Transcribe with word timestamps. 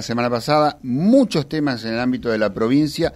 la 0.00 0.04
semana 0.04 0.30
pasada, 0.30 0.78
muchos 0.84 1.48
temas 1.48 1.84
en 1.84 1.94
el 1.94 1.98
ámbito 1.98 2.28
de 2.28 2.38
la 2.38 2.54
provincia, 2.54 3.12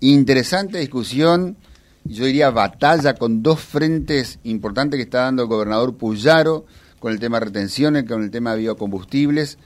interesante 0.00 0.78
discusión, 0.78 1.56
yo 2.02 2.24
diría 2.24 2.50
batalla 2.50 3.14
con 3.14 3.40
dos 3.40 3.60
frentes 3.60 4.40
importantes 4.42 4.98
que 4.98 5.04
está 5.04 5.20
dando 5.20 5.44
el 5.44 5.48
gobernador 5.48 5.96
Puyaro, 5.96 6.66
con 6.98 7.12
el 7.12 7.20
tema 7.20 7.38
de 7.38 7.44
retenciones, 7.46 8.02
con 8.02 8.24
el 8.24 8.32
tema 8.32 8.50
de 8.50 8.62
biocombustibles, 8.62 9.58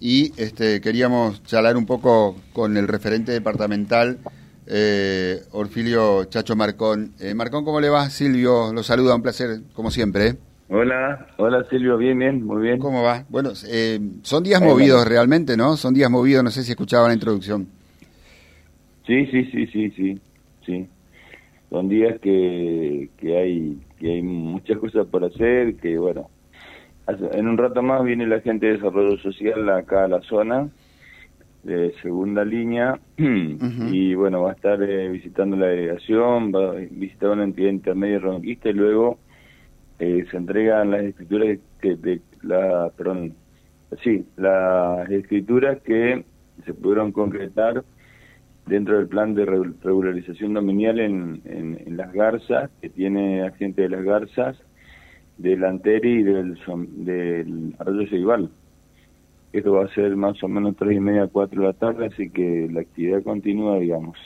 y 0.00 0.32
este, 0.36 0.80
queríamos 0.80 1.44
charlar 1.44 1.76
un 1.76 1.86
poco 1.86 2.34
con 2.52 2.76
el 2.76 2.88
referente 2.88 3.30
departamental, 3.30 4.18
eh, 4.66 5.44
Orfilio 5.52 6.24
Chacho 6.24 6.56
Marcón. 6.56 7.14
Eh, 7.20 7.34
Marcón, 7.34 7.64
¿cómo 7.64 7.80
le 7.80 7.88
va? 7.88 8.10
Silvio, 8.10 8.72
lo 8.72 8.82
saluda, 8.82 9.14
un 9.14 9.22
placer, 9.22 9.62
como 9.74 9.92
siempre. 9.92 10.26
¿eh? 10.26 10.36
Hola, 10.72 11.26
hola 11.36 11.64
Silvio, 11.68 11.98
bien, 11.98 12.16
bien, 12.16 12.46
muy 12.46 12.62
bien. 12.62 12.78
¿Cómo 12.78 13.02
va? 13.02 13.24
Bueno, 13.28 13.50
eh, 13.68 13.98
son 14.22 14.44
días 14.44 14.62
movidos 14.62 15.04
realmente, 15.04 15.56
¿no? 15.56 15.76
Son 15.76 15.92
días 15.92 16.08
movidos, 16.08 16.44
no 16.44 16.50
sé 16.50 16.62
si 16.62 16.70
escuchaba 16.70 17.08
la 17.08 17.14
introducción. 17.14 17.66
Sí, 19.04 19.26
sí, 19.26 19.46
sí, 19.46 19.66
sí, 19.66 19.90
sí, 19.90 20.20
sí. 20.64 20.88
Son 21.70 21.88
días 21.88 22.20
que, 22.20 23.10
que 23.18 23.36
hay 23.36 23.80
que 23.98 24.12
hay 24.12 24.22
muchas 24.22 24.78
cosas 24.78 25.08
por 25.08 25.24
hacer, 25.24 25.74
que 25.74 25.98
bueno, 25.98 26.30
en 27.08 27.48
un 27.48 27.58
rato 27.58 27.82
más 27.82 28.04
viene 28.04 28.28
la 28.28 28.40
gente 28.40 28.66
de 28.66 28.74
desarrollo 28.74 29.18
social 29.18 29.68
acá 29.70 30.04
a 30.04 30.08
la 30.08 30.20
zona 30.20 30.68
de 31.64 31.92
segunda 32.00 32.44
línea 32.44 33.00
y 33.18 34.14
bueno, 34.14 34.42
va 34.42 34.50
a 34.50 34.54
estar 34.54 34.80
eh, 34.84 35.08
visitando 35.08 35.56
la 35.56 35.66
delegación, 35.66 36.52
va 36.54 36.70
a 36.70 36.74
visitar 36.74 37.30
una 37.30 37.42
entidad 37.42 37.70
intermedia 37.70 38.20
ronquista 38.20 38.68
y 38.68 38.74
luego 38.74 39.18
eh, 40.00 40.24
se 40.30 40.36
entregan 40.38 40.90
las 40.90 41.02
escrituras 41.04 41.58
que 41.80 41.94
de 41.94 42.20
la 42.42 42.90
perdón 42.96 43.34
sí 44.02 44.24
las 44.36 45.10
escrituras 45.10 45.78
que 45.82 46.24
se 46.64 46.72
pudieron 46.72 47.12
concretar 47.12 47.84
dentro 48.66 48.96
del 48.96 49.08
plan 49.08 49.34
de 49.34 49.44
regularización 49.44 50.54
dominial 50.54 51.00
en, 51.00 51.42
en, 51.44 51.96
las 51.98 52.12
garzas 52.12 52.70
que 52.80 52.88
tiene 52.88 53.42
agente 53.42 53.82
de 53.82 53.88
las 53.90 54.04
garzas 54.04 54.56
del 55.36 55.64
Anteri 55.64 56.20
y 56.20 56.22
del, 56.22 56.58
del 57.04 57.74
Arroyo 57.78 58.08
Ceibal. 58.08 58.50
Esto 59.52 59.72
va 59.72 59.84
a 59.84 59.94
ser 59.94 60.14
más 60.16 60.42
o 60.42 60.48
menos 60.48 60.76
tres 60.76 60.96
y 60.96 61.00
media, 61.00 61.26
cuatro 61.26 61.62
de 61.62 61.66
la 61.66 61.72
tarde, 61.72 62.06
así 62.06 62.30
que 62.30 62.68
la 62.70 62.82
actividad 62.82 63.22
continúa, 63.22 63.78
digamos. 63.78 64.16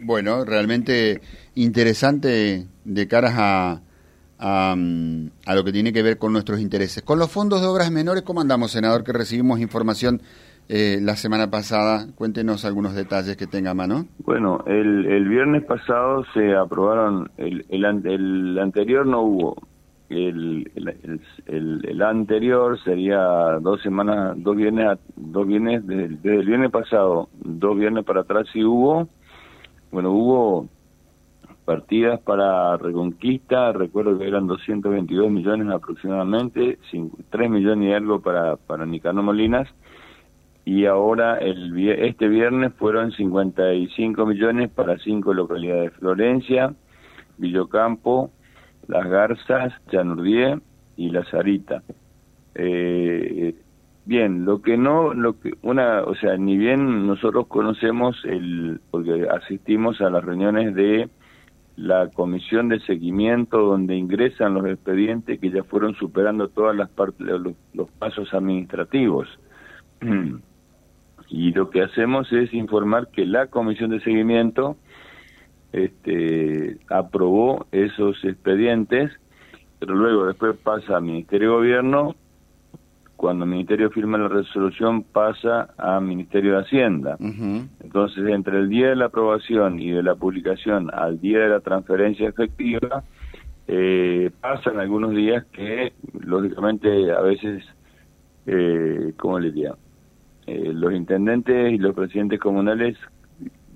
Bueno, 0.00 0.44
realmente 0.44 1.20
interesante 1.54 2.66
de 2.84 3.08
caras 3.08 3.34
a, 3.36 3.80
a, 4.38 4.74
lo 5.54 5.64
que 5.64 5.72
tiene 5.72 5.92
que 5.92 6.02
ver 6.02 6.18
con 6.18 6.32
nuestros 6.32 6.60
intereses. 6.60 7.02
Con 7.02 7.18
los 7.18 7.30
fondos 7.30 7.60
de 7.60 7.66
obras 7.66 7.90
menores, 7.90 8.22
¿cómo 8.22 8.40
andamos, 8.40 8.70
senador? 8.72 9.04
Que 9.04 9.12
recibimos 9.12 9.60
información 9.60 10.20
eh, 10.68 10.98
la 11.00 11.16
semana 11.16 11.50
pasada. 11.50 12.06
Cuéntenos 12.14 12.64
algunos 12.64 12.94
detalles 12.94 13.36
que 13.36 13.46
tenga 13.46 13.70
a 13.70 13.74
mano. 13.74 14.06
Bueno, 14.18 14.64
el, 14.66 15.06
el 15.06 15.28
viernes 15.28 15.64
pasado 15.64 16.24
se 16.34 16.54
aprobaron, 16.54 17.30
el, 17.36 17.64
el, 17.68 18.58
anterior 18.58 19.06
no 19.06 19.22
hubo. 19.22 19.56
El, 20.08 20.70
el, 20.76 21.20
el, 21.84 22.02
anterior 22.02 22.78
sería 22.84 23.58
dos 23.60 23.82
semanas, 23.82 24.36
dos 24.36 24.56
viernes, 24.56 24.98
dos 25.16 25.46
viernes 25.48 25.84
desde, 25.84 26.36
el 26.36 26.46
viernes 26.46 26.70
pasado, 26.70 27.28
dos 27.42 27.76
viernes 27.76 28.04
para 28.04 28.20
atrás 28.20 28.46
sí 28.52 28.62
hubo. 28.62 29.08
Bueno, 29.90 30.12
hubo 30.12 30.68
partidas 31.66 32.20
para 32.20 32.76
Reconquista, 32.76 33.72
recuerdo 33.72 34.16
que 34.18 34.28
eran 34.28 34.46
222 34.46 35.30
millones 35.30 35.68
aproximadamente, 35.68 36.78
3 37.30 37.50
millones 37.50 37.90
y 37.90 37.92
algo 37.92 38.20
para, 38.20 38.56
para 38.56 38.86
Nicanor 38.86 39.24
Molinas, 39.24 39.68
y 40.64 40.86
ahora 40.86 41.38
el, 41.38 41.76
este 41.88 42.28
viernes 42.28 42.72
fueron 42.74 43.12
55 43.12 44.26
millones 44.26 44.70
para 44.70 44.96
cinco 44.98 45.34
localidades, 45.34 45.92
Florencia, 45.94 46.72
Villocampo, 47.36 48.30
Las 48.86 49.08
Garzas, 49.08 49.74
Chanurdié 49.90 50.58
y 50.96 51.10
La 51.10 51.24
Sarita. 51.24 51.82
Eh, 52.54 53.56
bien, 54.04 54.44
lo 54.44 54.62
que 54.62 54.76
no, 54.76 55.14
lo 55.14 55.38
que 55.40 55.54
una, 55.62 56.02
o 56.02 56.14
sea, 56.14 56.36
ni 56.36 56.56
bien 56.56 57.06
nosotros 57.06 57.48
conocemos 57.48 58.16
el, 58.24 58.80
porque 58.90 59.26
asistimos 59.28 60.00
a 60.00 60.10
las 60.10 60.24
reuniones 60.24 60.74
de 60.74 61.08
la 61.76 62.08
comisión 62.08 62.68
de 62.68 62.80
seguimiento 62.80 63.58
donde 63.58 63.96
ingresan 63.96 64.54
los 64.54 64.66
expedientes 64.66 65.38
que 65.38 65.50
ya 65.50 65.62
fueron 65.64 65.94
superando 65.94 66.48
todas 66.48 66.74
las 66.74 66.88
partes 66.88 67.26
los, 67.74 67.90
pasos 67.98 68.32
administrativos. 68.34 69.28
Y 71.28 71.50
lo 71.50 71.70
que 71.70 71.82
hacemos 71.82 72.32
es 72.32 72.54
informar 72.54 73.08
que 73.08 73.26
la 73.26 73.48
comisión 73.48 73.90
de 73.90 73.98
seguimiento 73.98 74.76
este 75.72 76.78
aprobó 76.88 77.66
esos 77.72 78.24
expedientes 78.24 79.10
pero 79.78 79.94
luego 79.94 80.26
después 80.26 80.56
pasa 80.56 80.96
al 80.96 81.02
Ministerio 81.02 81.50
de 81.50 81.56
Gobierno 81.56 82.14
cuando 83.16 83.44
el 83.44 83.50
Ministerio 83.50 83.90
firma 83.90 84.18
la 84.18 84.28
resolución 84.28 85.02
pasa 85.02 85.70
al 85.78 86.02
Ministerio 86.02 86.52
de 86.52 86.60
Hacienda. 86.60 87.16
Entonces, 87.18 88.26
entre 88.28 88.58
el 88.58 88.68
día 88.68 88.90
de 88.90 88.96
la 88.96 89.06
aprobación 89.06 89.80
y 89.80 89.90
de 89.90 90.02
la 90.02 90.14
publicación 90.14 90.90
al 90.92 91.20
día 91.20 91.40
de 91.40 91.48
la 91.48 91.60
transferencia 91.60 92.28
efectiva, 92.28 93.04
eh, 93.68 94.30
pasan 94.40 94.78
algunos 94.78 95.12
días 95.12 95.44
que, 95.46 95.94
lógicamente, 96.20 97.10
a 97.10 97.20
veces, 97.20 97.64
eh, 98.46 99.12
¿cómo 99.16 99.38
le 99.38 99.50
diría? 99.50 99.74
Eh, 100.46 100.72
los 100.72 100.92
intendentes 100.92 101.72
y 101.72 101.78
los 101.78 101.94
presidentes 101.94 102.38
comunales 102.38 102.96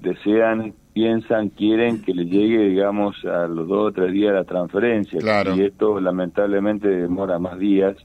desean, 0.01 0.75
piensan, 0.93 1.49
quieren 1.49 2.03
que 2.03 2.12
le 2.12 2.27
llegue, 2.27 2.69
digamos, 2.69 3.17
a 3.25 3.49
los 3.49 3.67
dos 3.67 3.89
o 3.89 3.93
tres 3.93 4.12
días 4.12 4.34
la 4.34 4.45
transferencia. 4.45 5.19
Y 5.57 5.62
esto, 5.62 5.99
lamentablemente, 5.99 6.89
demora 6.89 7.39
más 7.39 7.59
días 7.59 7.97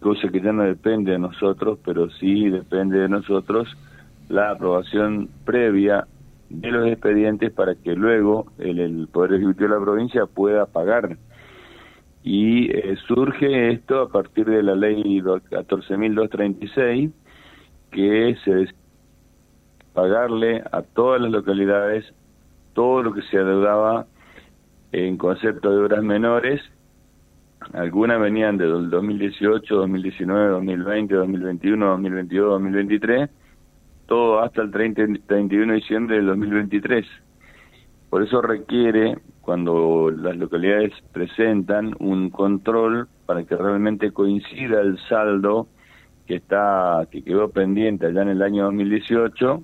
cosa 0.00 0.28
que 0.28 0.40
ya 0.40 0.52
no 0.52 0.64
depende 0.64 1.12
de 1.12 1.18
nosotros, 1.18 1.78
pero 1.84 2.10
sí 2.10 2.48
depende 2.48 2.98
de 2.98 3.08
nosotros 3.08 3.68
la 4.28 4.50
aprobación 4.50 5.28
previa 5.44 6.06
de 6.48 6.70
los 6.70 6.86
expedientes 6.88 7.52
para 7.52 7.74
que 7.74 7.94
luego 7.94 8.46
el, 8.58 9.08
Poder 9.12 9.34
Ejecutivo 9.34 9.68
de 9.68 9.78
la 9.78 9.84
provincia 9.84 10.26
pueda 10.26 10.66
pagar. 10.66 11.16
Y 12.22 12.70
eh, 12.70 12.96
surge 13.06 13.72
esto 13.72 14.00
a 14.02 14.08
partir 14.08 14.46
de 14.46 14.62
la 14.62 14.74
ley 14.74 15.20
14.236, 15.20 17.12
que 17.90 18.36
se 18.44 18.68
pagarle 19.92 20.62
a 20.72 20.82
todas 20.82 21.20
las 21.20 21.30
localidades 21.30 22.04
todo 22.74 23.02
lo 23.02 23.14
que 23.14 23.22
se 23.22 23.38
adeudaba 23.38 24.06
en 24.92 25.16
concepto 25.16 25.70
de 25.70 25.78
obras 25.84 26.02
menores 26.02 26.60
algunas 27.72 28.20
venían 28.20 28.56
de 28.56 28.66
2018, 28.66 29.74
2019, 29.74 30.48
2020, 30.48 31.14
2021, 31.14 31.86
2022, 31.86 32.50
2023, 32.50 33.30
todo 34.06 34.40
hasta 34.40 34.62
el 34.62 34.70
30, 34.70 35.02
31 35.26 35.72
de 35.72 35.78
diciembre 35.78 36.16
del 36.16 36.26
2023. 36.26 37.06
Por 38.10 38.22
eso 38.22 38.40
requiere, 38.40 39.18
cuando 39.40 40.10
las 40.10 40.36
localidades 40.36 40.92
presentan 41.12 41.94
un 41.98 42.30
control 42.30 43.08
para 43.26 43.44
que 43.44 43.56
realmente 43.56 44.12
coincida 44.12 44.80
el 44.80 44.98
saldo 45.08 45.68
que 46.26 46.36
está 46.36 47.06
que 47.10 47.22
quedó 47.22 47.50
pendiente 47.50 48.06
allá 48.06 48.22
en 48.22 48.28
el 48.28 48.42
año 48.42 48.64
2018 48.64 49.62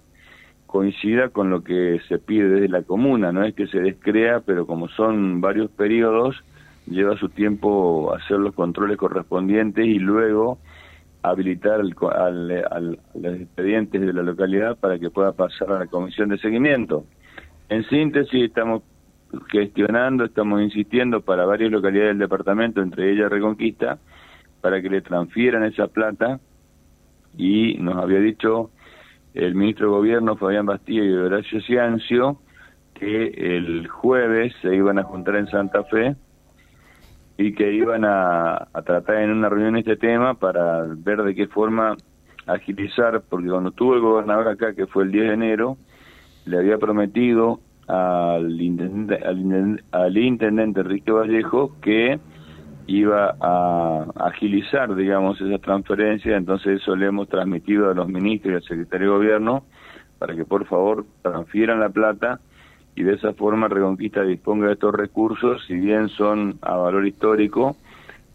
coincida 0.73 1.29
con 1.29 1.51
lo 1.51 1.63
que 1.63 2.01
se 2.09 2.19
pide 2.19 2.49
desde 2.49 2.69
la 2.69 2.83
comuna, 2.83 3.31
no 3.31 3.45
es 3.45 3.55
que 3.55 3.67
se 3.67 3.79
descrea, 3.79 4.41
pero 4.41 4.67
como 4.67 4.89
son 4.89 5.43
varios 5.43 5.71
periodos, 5.71 6.43
lleva 6.87 7.17
su 7.17 7.29
tiempo 7.29 8.15
hacer 8.15 8.39
los 8.39 8.55
controles 8.55 8.97
correspondientes 8.97 9.87
y 9.87 9.99
luego 9.99 10.59
habilitar 11.23 11.81
al, 11.81 12.99
los 13.15 13.41
expedientes 13.41 14.01
de 14.01 14.13
la 14.13 14.23
localidad 14.23 14.77
para 14.79 14.99
que 14.99 15.11
pueda 15.11 15.33
pasar 15.33 15.71
a 15.73 15.79
la 15.79 15.87
comisión 15.87 16.29
de 16.31 16.39
seguimiento. 16.39 17.05
En 17.69 17.85
síntesis, 17.85 18.45
estamos 18.45 18.83
gestionando, 19.51 20.25
estamos 20.25 20.61
insistiendo 20.61 21.21
para 21.21 21.47
varias 21.47 21.71
localidades 21.71 22.11
del 22.11 22.19
departamento, 22.19 22.83
entre 22.83 23.13
ellas 23.13 23.31
Reconquista, 23.31 23.99
para 24.61 24.83
que 24.83 24.91
le 24.91 25.01
transfieran 25.01 25.65
esa 25.65 25.87
plata 25.87 26.41
y 27.37 27.75
nos 27.79 27.97
había 27.97 28.19
dicho 28.19 28.71
el 29.35 29.55
ministro 29.55 29.87
de 29.87 29.93
Gobierno, 29.93 30.37
Fabián 30.37 30.67
Bastilla 30.67 31.05
y 31.05 31.13
Horacio 31.13 31.61
Ciancio, 31.63 32.39
que 32.95 33.29
el 33.57 33.89
jueves 33.89 34.53
se 34.61 34.75
iban 34.75 34.99
a 34.99 35.05
juntar 35.05 35.37
en 35.37 35.47
Santa 35.47 35.85
Fe 35.85 36.15
y 37.43 37.53
que 37.55 37.73
iban 37.73 38.05
a, 38.05 38.69
tratar 38.85 39.17
en 39.17 39.31
una 39.31 39.49
reunión 39.49 39.77
este 39.77 39.97
tema 39.97 40.35
para 40.35 40.85
ver 40.87 41.23
de 41.25 41.35
qué 41.35 41.49
forma 41.49 41.97
agilizar, 42.47 43.23
porque 43.29 43.49
cuando 43.49 43.73
tuvo 43.73 43.95
el 43.95 44.01
gobernador 44.01 44.47
acá, 44.49 44.75
que 44.75 44.87
fue 44.87 45.05
el 45.05 45.11
10 45.11 45.27
de 45.27 45.35
enero, 45.35 45.77
le 46.45 46.59
había 46.59 46.79
prometido 46.79 47.61
al 47.89 48.61
intendente, 48.61 49.19
al 49.91 50.17
intendente, 50.17 50.81
Enrique 50.81 51.11
Vallejo 51.11 51.81
que 51.81 52.21
iba 52.87 53.35
a 53.41 54.07
agilizar, 54.21 54.95
digamos, 54.95 55.41
esa 55.41 55.59
transferencia, 55.59 56.37
entonces 56.37 56.81
eso 56.81 56.95
le 56.95 57.07
hemos 57.07 57.29
transmitido 57.29 57.91
a 57.91 57.95
los 57.95 58.09
ministros 58.09 58.53
y 58.53 58.57
al 58.57 58.63
secretario 58.63 59.09
de 59.09 59.17
gobierno 59.19 59.65
para 60.19 60.37
que 60.37 60.45
por 60.45 60.65
favor 60.67 61.07
transfieran 61.23 61.81
la 61.81 61.89
plata 61.89 62.39
y 62.95 63.03
de 63.03 63.15
esa 63.15 63.33
forma 63.33 63.69
Reconquista 63.69 64.23
disponga 64.23 64.67
de 64.67 64.75
estos 64.75 64.95
recursos, 64.95 65.63
si 65.67 65.75
bien 65.75 66.09
son 66.09 66.59
a 66.63 66.77
valor 66.77 67.07
histórico, 67.07 67.77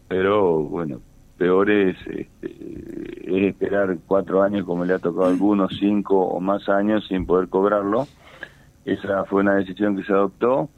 pero 0.07 0.63
bueno, 0.63 0.99
peor 1.37 1.69
es, 1.69 1.95
este, 2.07 2.47
es 3.25 3.43
esperar 3.43 3.97
cuatro 4.07 4.41
años 4.41 4.65
como 4.65 4.85
le 4.85 4.93
ha 4.93 4.99
tocado 4.99 5.25
a 5.25 5.29
algunos, 5.29 5.71
cinco 5.79 6.19
o 6.19 6.39
más 6.39 6.67
años 6.69 7.05
sin 7.07 7.25
poder 7.25 7.49
cobrarlo. 7.49 8.07
Esa 8.85 9.25
fue 9.25 9.41
una 9.41 9.55
decisión 9.55 9.95
que 9.95 10.03
se 10.03 10.13
adoptó 10.13 10.69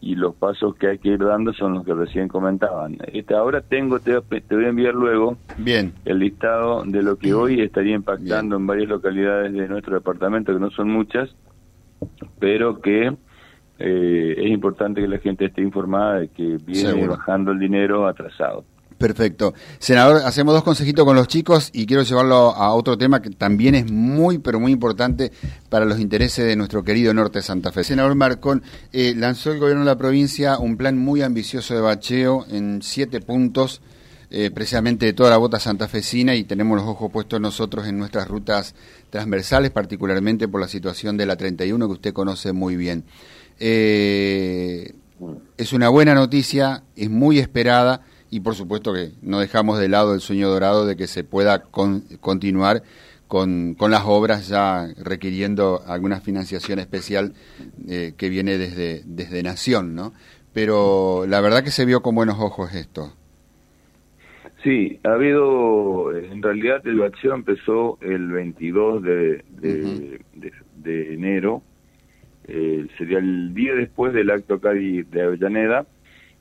y 0.00 0.14
los 0.14 0.34
pasos 0.34 0.74
que 0.76 0.88
hay 0.88 0.98
que 0.98 1.10
ir 1.10 1.18
dando 1.18 1.52
son 1.52 1.74
los 1.74 1.84
que 1.84 1.92
recién 1.92 2.26
comentaban. 2.26 2.96
Este, 3.12 3.34
ahora 3.34 3.60
tengo, 3.60 4.00
te, 4.00 4.18
voy 4.18 4.64
a 4.64 4.68
enviar 4.68 4.94
luego 4.94 5.36
Bien. 5.58 5.92
el 6.06 6.18
listado 6.18 6.82
de 6.84 7.02
lo 7.02 7.16
que 7.16 7.34
hoy 7.34 7.60
estaría 7.60 7.94
impactando 7.94 8.56
en 8.56 8.66
varias 8.66 8.88
localidades 8.88 9.52
de 9.52 9.68
nuestro 9.68 9.94
departamento, 9.94 10.54
que 10.54 10.58
no 10.58 10.70
son 10.70 10.88
muchas, 10.88 11.28
pero 12.38 12.80
que 12.80 13.16
eh, 13.78 14.34
es 14.36 14.50
importante 14.50 15.00
que 15.00 15.08
la 15.08 15.18
gente 15.18 15.46
esté 15.46 15.62
informada 15.62 16.20
de 16.20 16.28
que 16.28 16.58
viene 16.64 17.06
bajando 17.06 17.52
el 17.52 17.58
dinero 17.58 18.06
atrasado. 18.06 18.64
Perfecto. 19.00 19.54
Senador, 19.78 20.20
hacemos 20.26 20.52
dos 20.52 20.62
consejitos 20.62 21.06
con 21.06 21.16
los 21.16 21.26
chicos 21.26 21.70
y 21.72 21.86
quiero 21.86 22.02
llevarlo 22.02 22.54
a 22.54 22.74
otro 22.74 22.98
tema 22.98 23.22
que 23.22 23.30
también 23.30 23.74
es 23.74 23.90
muy, 23.90 24.36
pero 24.36 24.60
muy 24.60 24.72
importante 24.72 25.32
para 25.70 25.86
los 25.86 25.98
intereses 25.98 26.44
de 26.44 26.54
nuestro 26.54 26.84
querido 26.84 27.14
norte 27.14 27.38
de 27.38 27.42
Santa 27.42 27.72
Fe. 27.72 27.82
Senador 27.82 28.14
Marcón, 28.14 28.62
eh, 28.92 29.14
lanzó 29.16 29.52
el 29.52 29.58
gobierno 29.58 29.84
de 29.84 29.90
la 29.90 29.96
provincia 29.96 30.58
un 30.58 30.76
plan 30.76 30.98
muy 30.98 31.22
ambicioso 31.22 31.74
de 31.74 31.80
bacheo 31.80 32.44
en 32.50 32.82
siete 32.82 33.22
puntos, 33.22 33.80
eh, 34.30 34.50
precisamente 34.52 35.06
de 35.06 35.12
toda 35.12 35.30
la 35.30 35.38
bota 35.38 35.58
santafesina 35.58 36.36
y 36.36 36.44
tenemos 36.44 36.78
los 36.78 36.86
ojos 36.86 37.10
puestos 37.10 37.40
nosotros 37.40 37.88
en 37.88 37.98
nuestras 37.98 38.28
rutas 38.28 38.76
transversales, 39.10 39.72
particularmente 39.72 40.46
por 40.46 40.60
la 40.60 40.68
situación 40.68 41.16
de 41.16 41.26
la 41.26 41.36
31 41.36 41.86
que 41.88 41.92
usted 41.92 42.12
conoce 42.12 42.52
muy 42.52 42.76
bien. 42.76 43.04
Eh, 43.58 44.94
es 45.56 45.72
una 45.72 45.88
buena 45.88 46.14
noticia, 46.14 46.84
es 46.94 47.10
muy 47.10 47.40
esperada 47.40 48.02
y 48.30 48.40
por 48.40 48.54
supuesto 48.54 48.94
que 48.94 49.12
no 49.20 49.40
dejamos 49.40 49.80
de 49.80 49.88
lado 49.88 50.14
el 50.14 50.20
sueño 50.20 50.48
dorado 50.48 50.86
de 50.86 50.96
que 50.96 51.08
se 51.08 51.24
pueda 51.24 51.64
continuar 51.64 52.84
con, 53.26 53.74
con, 53.74 53.90
las 53.90 54.02
obras 54.06 54.48
ya 54.48 54.88
requiriendo 54.96 55.82
alguna 55.86 56.20
financiación 56.20 56.78
especial 56.78 57.34
eh, 57.88 58.14
que 58.16 58.28
viene 58.28 58.58
desde, 58.58 59.02
desde 59.06 59.42
Nación, 59.42 59.94
¿no? 59.94 60.12
Pero 60.52 61.26
la 61.28 61.40
verdad 61.40 61.62
que 61.62 61.70
se 61.70 61.84
vio 61.84 62.02
con 62.02 62.14
buenos 62.14 62.38
ojos 62.40 62.74
esto. 62.74 63.12
Sí, 64.62 65.00
ha 65.04 65.12
habido, 65.12 66.14
en 66.14 66.42
realidad 66.42 66.86
el 66.86 66.98
bacheo 66.98 67.34
empezó 67.34 67.98
el 68.02 68.30
22 68.30 69.02
de, 69.02 69.44
de, 70.76 71.14
enero, 71.14 71.62
eh, 72.46 72.86
sería 72.98 73.18
el 73.18 73.54
día 73.54 73.74
después 73.74 74.12
del 74.12 74.30
acto 74.30 74.54
acá 74.54 74.70
de 74.70 75.22
Avellaneda, 75.22 75.86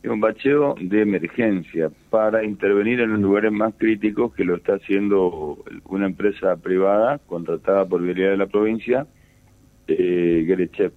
es 0.01 0.09
un 0.09 0.21
bacheo 0.21 0.75
de 0.79 1.01
emergencia 1.01 1.91
para 2.09 2.43
intervenir 2.43 3.01
en 3.01 3.11
los 3.11 3.19
lugares 3.19 3.51
más 3.51 3.73
críticos 3.77 4.33
que 4.33 4.45
lo 4.45 4.55
está 4.55 4.75
haciendo 4.75 5.63
una 5.85 6.05
empresa 6.05 6.55
privada 6.55 7.19
contratada 7.19 7.85
por 7.85 8.01
Vialidad 8.01 8.31
de 8.31 8.37
la 8.37 8.47
provincia, 8.47 9.07
eh, 9.87 10.43
Gerechev. 10.45 10.93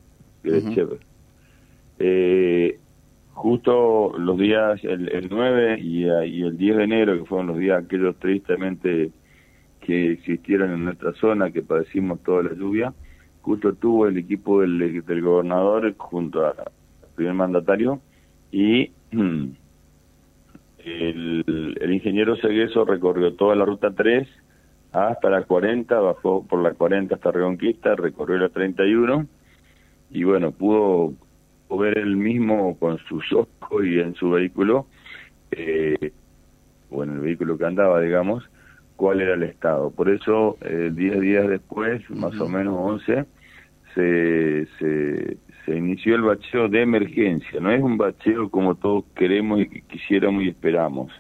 eh, 1.99 2.79
justo 3.35 4.13
los 4.19 4.39
días, 4.39 4.83
el, 4.85 5.29
9 5.31 5.79
y, 5.81 6.05
y, 6.05 6.43
el 6.43 6.57
10 6.57 6.77
de 6.77 6.85
enero, 6.85 7.19
que 7.19 7.25
fueron 7.25 7.49
los 7.49 7.59
días 7.59 7.85
aquellos 7.85 8.17
tristemente 8.17 9.11
que 9.81 10.13
existieron 10.13 10.73
en 10.73 10.85
nuestra 10.85 11.13
zona, 11.15 11.51
que 11.51 11.63
padecimos 11.63 12.23
toda 12.23 12.45
la 12.45 12.55
lluvia, 12.55 12.95
justo 13.41 13.75
tuvo 13.75 14.07
el 14.07 14.17
equipo 14.17 14.61
del, 14.61 15.03
del 15.05 15.23
gobernador 15.23 15.95
junto 15.97 16.47
al 16.47 16.55
primer 17.17 17.35
mandatario 17.35 18.01
y 18.53 18.93
el, 20.85 21.45
el 21.81 21.93
ingeniero 21.93 22.37
Segueso 22.37 22.85
recorrió 22.85 23.35
toda 23.35 23.57
la 23.57 23.65
ruta 23.65 23.91
3 23.91 24.29
hasta 24.93 25.31
la 25.31 25.43
40, 25.43 25.99
bajó 26.01 26.47
por 26.47 26.63
la 26.63 26.75
40 26.75 27.15
hasta 27.15 27.33
Reconquista, 27.33 27.97
recorrió 27.97 28.39
la 28.39 28.51
31 28.51 29.27
y 30.11 30.25
bueno, 30.25 30.53
pudo 30.53 31.15
ver 31.79 31.99
él 31.99 32.17
mismo 32.17 32.79
con 32.79 32.99
sus 33.09 33.33
ojos 33.33 33.85
y 33.85 34.01
en 34.01 34.15
su 34.15 34.31
vehículo, 34.31 34.87
eh, 35.51 36.13
o 36.91 37.05
en 37.05 37.13
el 37.13 37.21
vehículo 37.21 37.57
que 37.57 37.67
andaba, 37.67 38.01
digamos, 38.01 38.49
cuál 38.97 39.21
era 39.21 39.35
el 39.35 39.43
estado. 39.43 39.91
Por 39.91 40.09
eso, 40.11 40.57
10 40.61 40.95
eh, 40.95 41.21
días 41.21 41.49
después, 41.49 42.09
más 42.11 42.39
o 42.41 42.49
menos 42.49 42.77
11, 42.79 43.25
se, 43.95 44.67
se, 44.79 45.37
se 45.65 45.77
inició 45.77 46.17
el 46.17 46.23
bacheo 46.23 46.69
de 46.69 46.83
emergencia, 46.83 47.61
no 47.61 47.71
es 47.71 47.83
un 47.83 47.97
bacheo 47.99 48.51
como 48.51 48.75
todos 48.75 49.05
queremos 49.15 49.61
y 49.61 49.83
quisiéramos 49.83 50.43
y 50.45 50.49
esperamos. 50.49 51.13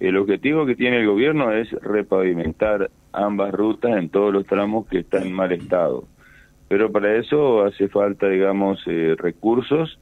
El 0.00 0.16
objetivo 0.16 0.64
que 0.64 0.76
tiene 0.76 1.00
el 1.00 1.06
gobierno 1.06 1.52
es 1.52 1.70
repavimentar 1.82 2.90
ambas 3.12 3.52
rutas 3.52 3.98
en 3.98 4.08
todos 4.08 4.32
los 4.32 4.46
tramos 4.46 4.86
que 4.86 5.00
están 5.00 5.24
en 5.26 5.32
mal 5.32 5.52
estado. 5.52 6.04
Pero 6.70 6.92
para 6.92 7.16
eso 7.16 7.64
hace 7.64 7.88
falta, 7.88 8.28
digamos, 8.28 8.80
eh, 8.86 9.16
recursos 9.18 9.98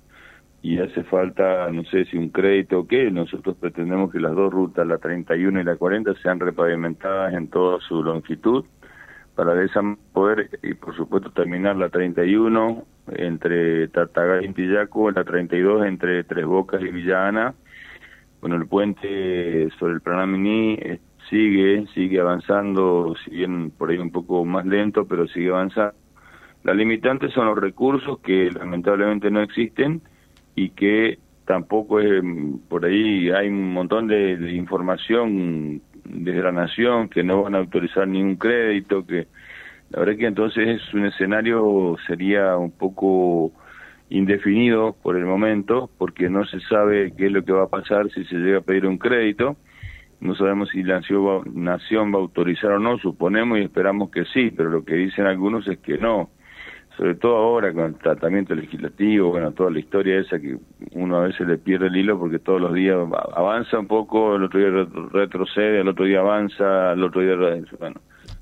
y 0.61 0.79
hace 0.79 1.03
falta, 1.05 1.71
no 1.73 1.83
sé 1.85 2.05
si 2.05 2.19
un 2.19 2.29
crédito 2.29 2.81
o 2.81 2.87
qué. 2.87 3.11
Nosotros 3.11 3.57
pretendemos 3.59 4.13
que 4.13 4.21
las 4.21 4.35
dos 4.35 4.53
rutas, 4.53 4.87
la 4.87 4.99
31 4.99 5.63
y 5.63 5.65
la 5.65 5.77
40, 5.77 6.13
sean 6.23 6.39
repavimentadas 6.39 7.33
en 7.33 7.49
toda 7.49 7.81
su 7.81 8.03
longitud 8.03 8.67
para 9.35 9.55
de 9.55 9.65
esa 9.65 9.81
poder, 10.13 10.51
y 10.63 10.75
por 10.75 10.95
supuesto, 10.95 11.31
terminar 11.31 11.77
la 11.77 11.89
31 11.89 12.85
entre 13.17 13.89
Tartagal 13.89 14.45
y 14.45 14.53
Pillaco, 14.53 15.11
la 15.11 15.25
32 15.25 15.87
entre 15.87 16.23
Tres 16.25 16.45
Bocas 16.45 16.83
y 16.83 16.89
Villana. 16.89 17.55
Bueno, 18.43 18.57
el 18.57 18.69
puente 18.69 19.71
sobre 19.79 19.95
el 19.95 20.03
Pranamini 20.03 20.75
eh, 20.75 21.01
sigue, 21.31 21.87
sigue 21.95 22.21
avanzando, 22.21 23.15
si 23.25 23.31
bien 23.31 23.71
por 23.71 23.89
ahí 23.89 23.97
un 23.97 24.13
poco 24.13 24.45
más 24.45 24.67
lento, 24.67 25.07
pero 25.09 25.27
sigue 25.29 25.49
avanzando. 25.49 25.95
Las 26.65 26.77
limitantes 26.77 27.33
son 27.33 27.47
los 27.47 27.59
recursos 27.59 28.19
que 28.21 28.51
lamentablemente 28.51 29.31
no 29.31 29.41
existen 29.43 30.03
y 30.55 30.71
que 30.71 31.19
tampoco 31.45 32.01
es, 32.01 32.23
por 32.69 32.85
ahí 32.85 33.31
hay 33.31 33.49
un 33.49 33.73
montón 33.73 34.07
de 34.07 34.53
información 34.53 35.81
desde 36.05 36.43
la 36.43 36.53
nación 36.53 37.09
que 37.09 37.23
no 37.23 37.43
van 37.43 37.55
a 37.55 37.59
autorizar 37.59 38.09
ningún 38.09 38.37
crédito, 38.37 39.07
que 39.07 39.27
la 39.91 40.01
verdad 40.01 40.17
que 40.17 40.27
entonces 40.27 40.69
es 40.69 40.95
un 40.95 41.07
escenario 41.07 41.97
sería 42.07 42.57
un 42.57 42.71
poco 42.71 43.53
indefinido 44.11 44.97
por 45.03 45.17
el 45.17 45.25
momento, 45.25 45.91
porque 45.99 46.29
no 46.31 46.45
se 46.47 46.61
sabe 46.61 47.13
qué 47.17 47.27
es 47.27 47.33
lo 47.33 47.45
que 47.45 47.53
va 47.53 47.65
a 47.65 47.69
pasar 47.69 48.11
si 48.11 48.25
se 48.25 48.37
llega 48.37 48.59
a 48.59 48.63
pedir 48.63 48.87
un 48.87 48.99
crédito. 48.99 49.57
No 50.21 50.35
sabemos 50.35 50.71
si 50.71 50.83
la 50.83 51.01
nación 51.55 52.13
va 52.13 52.19
a 52.19 52.21
autorizar 52.21 52.73
o 52.73 52.79
no, 52.79 52.99
suponemos 52.99 53.59
y 53.59 53.63
esperamos 53.63 54.11
que 54.11 54.25
sí, 54.27 54.51
pero 54.51 54.71
lo 54.71 54.85
que 54.85 54.95
dicen 54.95 55.27
algunos 55.27 55.67
es 55.69 55.79
que 55.79 55.99
no 55.99 56.31
sobre 56.99 57.15
todo 57.15 57.37
ahora 57.37 57.73
con 57.73 57.85
el 57.85 57.95
tratamiento 57.95 58.57
legislativo, 58.57 59.31
bueno, 59.31 59.53
toda 59.53 59.71
la 59.71 59.79
historia 59.79 60.19
esa 60.19 60.41
que 60.41 60.59
uno 60.95 61.19
a 61.19 61.29
veces 61.29 61.47
le 61.47 61.57
pierde 61.57 61.87
el 61.87 61.97
hilo 61.97 62.19
porque 62.19 62.41
todos 62.41 62.61
los 62.61 62.75
días 62.75 62.97
avanza 63.37 63.79
un 63.79 63.87
poco, 63.87 64.35
el 64.35 64.43
otro 64.43 64.59
día 64.59 64.89
retrocede, 65.13 65.81
el 65.81 65.87
otro 65.87 66.07
día 66.07 66.19
avanza, 66.19 66.93
el 66.95 67.05
otro 67.05 67.21
día, 67.21 67.37
bueno, 67.79 68.01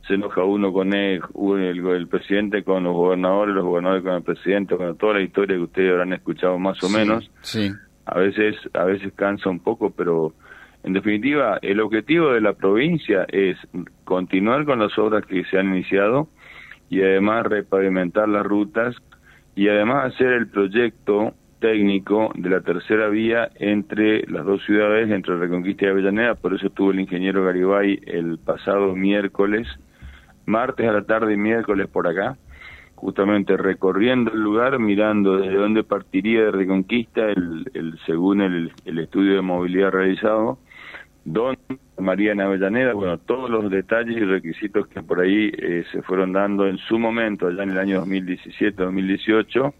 se 0.08 0.14
enoja 0.14 0.42
uno 0.42 0.72
con 0.72 0.94
él, 0.94 1.20
el, 1.36 2.08
presidente 2.08 2.64
con 2.64 2.84
los 2.84 2.94
gobernadores, 2.94 3.54
los 3.54 3.64
gobernadores 3.64 4.02
con 4.02 4.14
el 4.14 4.22
presidente, 4.22 4.74
bueno, 4.74 4.94
toda 4.94 5.14
la 5.14 5.20
historia 5.20 5.56
que 5.56 5.62
ustedes 5.62 5.92
habrán 5.92 6.14
escuchado 6.14 6.58
más 6.58 6.82
o 6.82 6.88
menos. 6.88 7.30
Sí. 7.42 7.70
A 8.06 8.18
veces, 8.18 8.56
a 8.72 8.84
veces 8.84 9.12
cansa 9.14 9.50
un 9.50 9.60
poco, 9.60 9.90
pero 9.90 10.32
en 10.82 10.94
definitiva, 10.94 11.58
el 11.60 11.80
objetivo 11.80 12.32
de 12.32 12.40
la 12.40 12.54
provincia 12.54 13.26
es 13.28 13.58
continuar 14.04 14.64
con 14.64 14.78
las 14.78 14.96
obras 14.96 15.26
que 15.26 15.44
se 15.44 15.58
han 15.58 15.74
iniciado, 15.74 16.28
y 16.88 17.02
además 17.02 17.46
repavimentar 17.46 18.28
las 18.28 18.44
rutas 18.44 18.94
y 19.54 19.68
además 19.68 20.14
hacer 20.14 20.32
el 20.32 20.48
proyecto 20.48 21.34
técnico 21.60 22.30
de 22.34 22.50
la 22.50 22.60
tercera 22.60 23.08
vía 23.08 23.48
entre 23.56 24.26
las 24.30 24.44
dos 24.44 24.62
ciudades, 24.64 25.10
entre 25.10 25.36
Reconquista 25.36 25.86
y 25.86 25.88
Avellaneda, 25.88 26.34
por 26.34 26.54
eso 26.54 26.66
estuvo 26.66 26.90
el 26.90 27.00
ingeniero 27.00 27.44
Garibay 27.44 28.00
el 28.06 28.38
pasado 28.38 28.94
miércoles, 28.94 29.66
martes 30.44 30.86
a 30.88 30.92
la 30.92 31.02
tarde 31.02 31.34
y 31.34 31.36
miércoles 31.38 31.88
por 31.88 32.06
acá, 32.06 32.36
justamente 32.94 33.56
recorriendo 33.56 34.32
el 34.32 34.40
lugar, 34.40 34.78
mirando 34.78 35.38
desde 35.38 35.56
dónde 35.56 35.82
partiría 35.84 36.44
de 36.44 36.50
Reconquista 36.50 37.22
el, 37.30 37.70
el 37.74 37.98
según 38.06 38.42
el, 38.42 38.72
el 38.84 38.98
estudio 38.98 39.34
de 39.34 39.42
movilidad 39.42 39.90
realizado, 39.90 40.58
dónde 41.26 41.58
María 41.98 42.32
en 42.32 42.40
Avellaneda, 42.40 42.94
bueno, 42.94 43.18
todos 43.18 43.50
los 43.50 43.70
detalles 43.70 44.16
y 44.16 44.24
requisitos 44.24 44.86
que 44.86 45.02
por 45.02 45.20
ahí 45.20 45.50
eh, 45.58 45.84
se 45.90 46.02
fueron 46.02 46.32
dando 46.32 46.66
en 46.66 46.78
su 46.78 46.98
momento, 46.98 47.48
allá 47.48 47.64
en 47.64 47.70
el 47.70 47.78
año 47.78 48.04
2017-2018, 48.06 49.74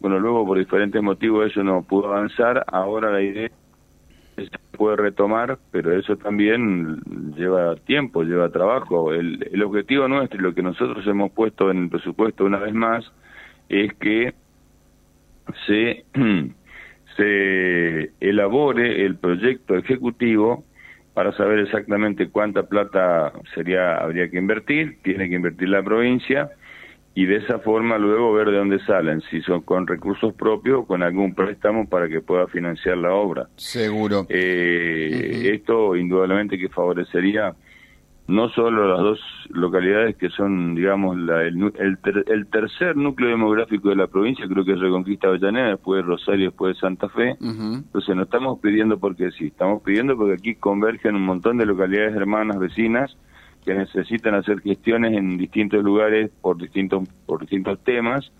bueno, 0.00 0.18
luego 0.20 0.46
por 0.46 0.58
diferentes 0.58 1.02
motivos 1.02 1.50
eso 1.50 1.64
no 1.64 1.82
pudo 1.82 2.08
avanzar, 2.08 2.64
ahora 2.68 3.10
la 3.10 3.22
idea 3.22 3.50
es 4.36 4.50
puede 4.76 4.96
retomar, 4.96 5.58
pero 5.70 5.98
eso 5.98 6.16
también 6.16 7.00
lleva 7.34 7.76
tiempo, 7.76 8.22
lleva 8.22 8.50
trabajo. 8.50 9.14
El, 9.14 9.48
el 9.50 9.62
objetivo 9.62 10.06
nuestro 10.06 10.38
y 10.38 10.42
lo 10.42 10.54
que 10.54 10.62
nosotros 10.62 11.06
hemos 11.06 11.32
puesto 11.32 11.70
en 11.70 11.84
el 11.84 11.88
presupuesto 11.88 12.44
una 12.44 12.58
vez 12.58 12.74
más 12.74 13.10
es 13.70 13.94
que 13.94 14.34
se, 15.66 16.04
se 17.16 18.10
elabore 18.20 19.06
el 19.06 19.16
proyecto 19.16 19.76
ejecutivo 19.76 20.64
para 21.16 21.34
saber 21.34 21.60
exactamente 21.60 22.28
cuánta 22.28 22.64
plata 22.64 23.32
sería 23.54 23.96
habría 23.96 24.28
que 24.28 24.36
invertir, 24.36 24.98
tiene 25.02 25.30
que 25.30 25.36
invertir 25.36 25.70
la 25.70 25.82
provincia 25.82 26.50
y 27.14 27.24
de 27.24 27.36
esa 27.36 27.58
forma 27.60 27.96
luego 27.96 28.34
ver 28.34 28.50
de 28.50 28.58
dónde 28.58 28.78
salen, 28.80 29.22
si 29.30 29.40
son 29.40 29.62
con 29.62 29.86
recursos 29.86 30.34
propios 30.34 30.80
o 30.80 30.86
con 30.86 31.02
algún 31.02 31.34
préstamo 31.34 31.88
para 31.88 32.06
que 32.10 32.20
pueda 32.20 32.46
financiar 32.48 32.98
la 32.98 33.14
obra. 33.14 33.48
Seguro. 33.56 34.26
Eh, 34.28 35.52
Esto 35.54 35.96
indudablemente 35.96 36.58
que 36.58 36.68
favorecería 36.68 37.54
no 38.28 38.48
solo 38.48 38.88
las 38.88 38.98
dos 38.98 39.20
localidades 39.50 40.16
que 40.16 40.30
son, 40.30 40.74
digamos, 40.74 41.16
la, 41.16 41.42
el, 41.42 41.72
el, 42.26 42.46
tercer 42.48 42.96
núcleo 42.96 43.30
demográfico 43.30 43.90
de 43.90 43.96
la 43.96 44.08
provincia, 44.08 44.46
creo 44.48 44.64
que 44.64 44.72
es 44.72 44.80
Reconquista 44.80 45.28
Avellaneda, 45.28 45.68
después 45.70 46.02
de 46.02 46.08
Rosario, 46.08 46.46
después 46.46 46.74
de 46.74 46.80
Santa 46.80 47.08
Fe. 47.08 47.36
Entonces 47.40 48.16
no 48.16 48.22
estamos 48.24 48.58
pidiendo 48.58 48.98
porque 48.98 49.30
sí, 49.30 49.46
estamos 49.46 49.80
pidiendo 49.82 50.16
porque 50.16 50.34
aquí 50.34 50.56
convergen 50.56 51.14
un 51.14 51.24
montón 51.24 51.56
de 51.56 51.66
localidades 51.66 52.16
hermanas, 52.16 52.58
vecinas, 52.58 53.16
que 53.64 53.74
necesitan 53.74 54.34
hacer 54.34 54.60
gestiones 54.60 55.16
en 55.16 55.38
distintos 55.38 55.82
lugares 55.84 56.30
por 56.40 56.56
distintos, 56.56 57.08
por 57.26 57.40
distintos 57.40 57.82
temas 57.84 58.32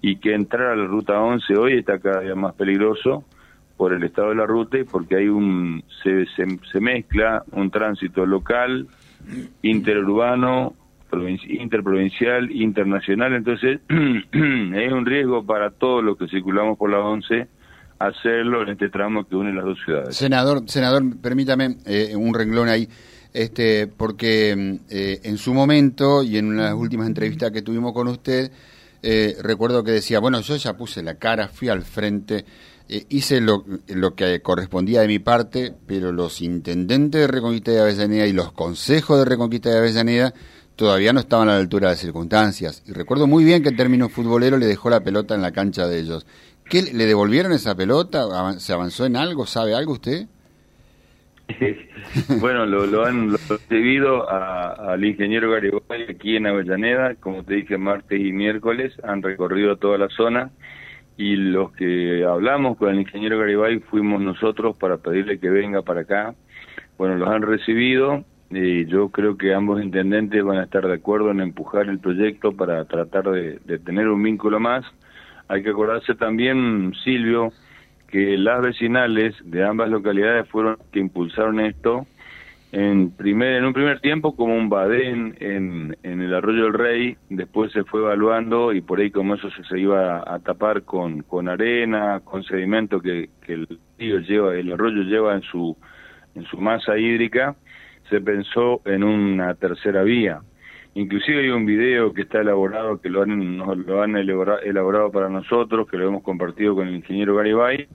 y 0.00 0.16
que 0.16 0.34
entrar 0.34 0.72
a 0.72 0.76
la 0.76 0.86
ruta 0.86 1.20
11 1.20 1.56
hoy 1.56 1.78
está 1.78 1.98
cada 1.98 2.20
día 2.20 2.34
más 2.34 2.54
peligroso 2.54 3.24
por 3.76 3.92
el 3.92 4.02
estado 4.04 4.30
de 4.30 4.36
la 4.36 4.46
ruta 4.46 4.78
y 4.78 4.84
porque 4.84 5.16
hay 5.16 5.28
un 5.28 5.82
se, 6.02 6.26
se 6.26 6.80
mezcla 6.80 7.42
un 7.52 7.70
tránsito 7.70 8.24
local 8.24 8.86
interurbano, 9.62 10.74
interprovincial, 11.48 12.50
internacional, 12.50 13.34
entonces 13.34 13.80
es 13.88 14.92
un 14.92 15.06
riesgo 15.06 15.44
para 15.44 15.70
todos 15.70 16.04
los 16.04 16.18
que 16.18 16.28
circulamos 16.28 16.76
por 16.78 16.90
la 16.90 17.00
11 17.00 17.48
hacerlo 17.98 18.62
en 18.62 18.70
este 18.70 18.88
tramo 18.88 19.26
que 19.26 19.36
une 19.36 19.52
las 19.52 19.64
dos 19.64 19.78
ciudades. 19.84 20.16
Senador, 20.16 20.62
senador, 20.66 21.02
permítame 21.20 21.76
eh, 21.86 22.14
un 22.14 22.34
renglón 22.34 22.68
ahí, 22.68 22.88
este, 23.32 23.86
porque 23.86 24.78
eh, 24.90 25.20
en 25.22 25.38
su 25.38 25.54
momento 25.54 26.22
y 26.22 26.36
en 26.36 26.46
una 26.48 26.64
de 26.64 26.70
las 26.70 26.78
últimas 26.78 27.06
entrevistas 27.06 27.50
que 27.50 27.62
tuvimos 27.62 27.92
con 27.92 28.08
usted, 28.08 28.50
eh, 29.02 29.36
recuerdo 29.42 29.84
que 29.84 29.92
decía, 29.92 30.18
bueno, 30.20 30.40
yo 30.40 30.56
ya 30.56 30.74
puse 30.74 31.02
la 31.02 31.14
cara, 31.14 31.48
fui 31.48 31.68
al 31.68 31.82
frente, 31.82 32.44
eh, 32.88 33.04
hice 33.08 33.40
lo, 33.40 33.64
lo, 33.88 34.14
que 34.14 34.40
correspondía 34.40 35.00
de 35.00 35.08
mi 35.08 35.18
parte, 35.18 35.74
pero 35.86 36.12
los 36.12 36.40
intendentes 36.40 37.20
de 37.20 37.26
Reconquista 37.26 37.72
de 37.72 37.80
Avellaneda 37.80 38.26
y 38.26 38.32
los 38.32 38.52
consejos 38.52 39.18
de 39.18 39.24
Reconquista 39.24 39.70
de 39.70 39.78
Avellaneda 39.78 40.34
todavía 40.76 41.12
no 41.12 41.20
estaban 41.20 41.48
a 41.48 41.52
la 41.52 41.58
altura 41.58 41.88
de 41.88 41.94
las 41.94 42.00
circunstancias. 42.00 42.84
Y 42.86 42.92
recuerdo 42.92 43.26
muy 43.26 43.44
bien 43.44 43.62
que 43.62 43.70
en 43.70 43.76
términos 43.76 44.12
futbolero 44.12 44.56
le 44.58 44.66
dejó 44.66 44.90
la 44.90 45.00
pelota 45.00 45.34
en 45.34 45.42
la 45.42 45.52
cancha 45.52 45.88
de 45.88 45.98
ellos. 45.98 46.26
¿Qué, 46.68 46.82
¿Le 46.82 47.06
devolvieron 47.06 47.52
esa 47.52 47.74
pelota? 47.74 48.58
¿Se 48.58 48.72
avanzó 48.72 49.06
en 49.06 49.16
algo? 49.16 49.46
¿Sabe 49.46 49.74
algo 49.74 49.92
usted? 49.92 50.26
bueno, 52.40 52.66
lo, 52.66 53.04
han 53.04 53.32
recibido 53.48 54.28
al 54.28 55.04
ingeniero 55.04 55.50
Garibay 55.50 56.02
aquí 56.08 56.36
en 56.36 56.46
Avellaneda, 56.46 57.14
como 57.16 57.44
te 57.44 57.54
dije, 57.54 57.78
martes 57.78 58.20
y 58.20 58.32
miércoles, 58.32 58.92
han 59.04 59.22
recorrido 59.22 59.76
toda 59.76 59.98
la 59.98 60.08
zona 60.08 60.50
y 61.16 61.36
los 61.36 61.72
que 61.72 62.24
hablamos 62.24 62.76
con 62.76 62.90
el 62.90 63.00
ingeniero 63.00 63.38
Garibay 63.38 63.78
fuimos 63.80 64.20
nosotros 64.20 64.76
para 64.76 64.98
pedirle 64.98 65.38
que 65.38 65.48
venga 65.48 65.82
para 65.82 66.02
acá. 66.02 66.34
Bueno, 66.98 67.16
los 67.16 67.28
han 67.28 67.42
recibido 67.42 68.24
y 68.50 68.86
yo 68.86 69.08
creo 69.08 69.36
que 69.36 69.54
ambos 69.54 69.82
intendentes 69.82 70.44
van 70.44 70.58
a 70.58 70.64
estar 70.64 70.86
de 70.86 70.94
acuerdo 70.94 71.30
en 71.30 71.40
empujar 71.40 71.88
el 71.88 71.98
proyecto 71.98 72.52
para 72.52 72.84
tratar 72.84 73.30
de, 73.30 73.58
de 73.64 73.78
tener 73.78 74.08
un 74.08 74.22
vínculo 74.22 74.60
más. 74.60 74.84
Hay 75.48 75.62
que 75.62 75.70
acordarse 75.70 76.14
también, 76.14 76.92
Silvio, 77.02 77.52
que 78.08 78.36
las 78.36 78.62
vecinales 78.62 79.34
de 79.44 79.64
ambas 79.64 79.88
localidades 79.88 80.48
fueron 80.48 80.76
que 80.92 81.00
impulsaron 81.00 81.60
esto 81.60 82.06
en 82.76 83.10
primer 83.10 83.54
en 83.54 83.64
un 83.64 83.72
primer 83.72 84.00
tiempo 84.00 84.36
como 84.36 84.54
un 84.54 84.68
badén 84.68 85.34
en, 85.40 85.96
en 86.02 86.20
el 86.20 86.34
arroyo 86.34 86.64
del 86.64 86.74
rey 86.74 87.16
después 87.30 87.72
se 87.72 87.84
fue 87.84 88.00
evaluando 88.00 88.74
y 88.74 88.82
por 88.82 89.00
ahí 89.00 89.10
como 89.10 89.34
eso 89.34 89.48
se, 89.66 89.80
iba 89.80 90.22
a, 90.26 90.38
tapar 90.40 90.82
con 90.82 91.22
con 91.22 91.48
arena 91.48 92.20
con 92.22 92.44
sedimento 92.44 93.00
que, 93.00 93.30
que 93.46 93.54
el 93.54 93.78
río 93.98 94.18
lleva 94.18 94.54
el 94.54 94.70
arroyo 94.70 95.04
lleva 95.04 95.34
en 95.34 95.40
su 95.40 95.74
en 96.34 96.44
su 96.44 96.58
masa 96.58 96.98
hídrica 96.98 97.56
se 98.10 98.20
pensó 98.20 98.82
en 98.84 99.02
una 99.02 99.54
tercera 99.54 100.02
vía. 100.02 100.40
Inclusive 100.94 101.40
hay 101.40 101.48
un 101.48 101.66
video 101.66 102.12
que 102.12 102.22
está 102.22 102.40
elaborado 102.40 103.00
que 103.00 103.08
lo 103.08 103.22
han 103.22 103.56
lo 103.58 104.02
han 104.02 104.16
elaborado, 104.16 104.60
elaborado 104.60 105.10
para 105.10 105.30
nosotros 105.30 105.88
que 105.90 105.96
lo 105.96 106.08
hemos 106.08 106.22
compartido 106.22 106.74
con 106.74 106.88
el 106.88 106.96
ingeniero 106.96 107.36
Garibay 107.36 107.88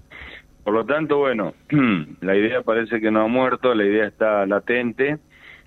por 0.64 0.74
lo 0.74 0.86
tanto, 0.86 1.18
bueno, 1.18 1.54
la 2.22 2.36
idea 2.36 2.62
parece 2.62 3.00
que 3.00 3.12
no 3.12 3.22
ha 3.22 3.28
muerto, 3.28 3.74
la 3.74 3.86
idea 3.86 4.08
está 4.08 4.46
latente 4.46 5.18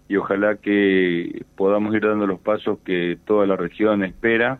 y 0.08 0.16
ojalá 0.16 0.56
que 0.56 1.44
podamos 1.56 1.94
ir 1.94 2.02
dando 2.02 2.26
los 2.26 2.40
pasos 2.40 2.78
que 2.84 3.18
toda 3.24 3.46
la 3.46 3.56
región 3.56 4.04
espera. 4.04 4.58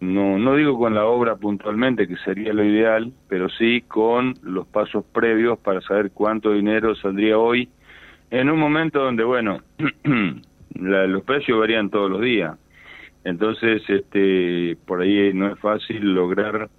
No, 0.00 0.38
no 0.38 0.56
digo 0.56 0.78
con 0.78 0.94
la 0.94 1.04
obra 1.04 1.36
puntualmente, 1.36 2.08
que 2.08 2.16
sería 2.18 2.54
lo 2.54 2.64
ideal, 2.64 3.12
pero 3.28 3.50
sí 3.50 3.82
con 3.82 4.34
los 4.42 4.66
pasos 4.66 5.04
previos 5.12 5.58
para 5.58 5.82
saber 5.82 6.10
cuánto 6.12 6.52
dinero 6.52 6.94
saldría 6.94 7.38
hoy 7.38 7.68
en 8.30 8.48
un 8.48 8.58
momento 8.58 9.02
donde, 9.02 9.24
bueno, 9.24 9.60
los 10.74 11.22
precios 11.24 11.58
varían 11.58 11.90
todos 11.90 12.10
los 12.10 12.20
días. 12.20 12.56
Entonces, 13.24 13.82
este, 13.88 14.78
por 14.86 15.02
ahí 15.02 15.32
no 15.34 15.52
es 15.52 15.58
fácil 15.58 16.14
lograr 16.14 16.70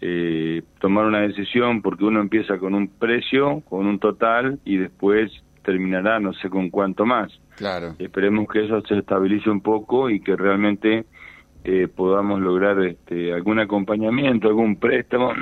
eh, 0.00 0.62
tomar 0.80 1.06
una 1.06 1.20
decisión 1.20 1.82
porque 1.82 2.04
uno 2.04 2.20
empieza 2.20 2.58
con 2.58 2.74
un 2.74 2.88
precio, 2.88 3.62
con 3.68 3.86
un 3.86 3.98
total 3.98 4.60
y 4.64 4.76
después 4.76 5.30
terminará 5.64 6.20
no 6.20 6.32
sé 6.34 6.48
con 6.48 6.70
cuánto 6.70 7.04
más. 7.04 7.32
Claro. 7.56 7.94
Esperemos 7.98 8.48
que 8.48 8.64
eso 8.64 8.80
se 8.82 8.98
estabilice 8.98 9.50
un 9.50 9.60
poco 9.60 10.08
y 10.08 10.20
que 10.20 10.36
realmente 10.36 11.04
eh, 11.64 11.88
podamos 11.88 12.40
lograr 12.40 12.80
este, 12.84 13.34
algún 13.34 13.58
acompañamiento, 13.58 14.48
algún 14.48 14.76
préstamo, 14.76 15.32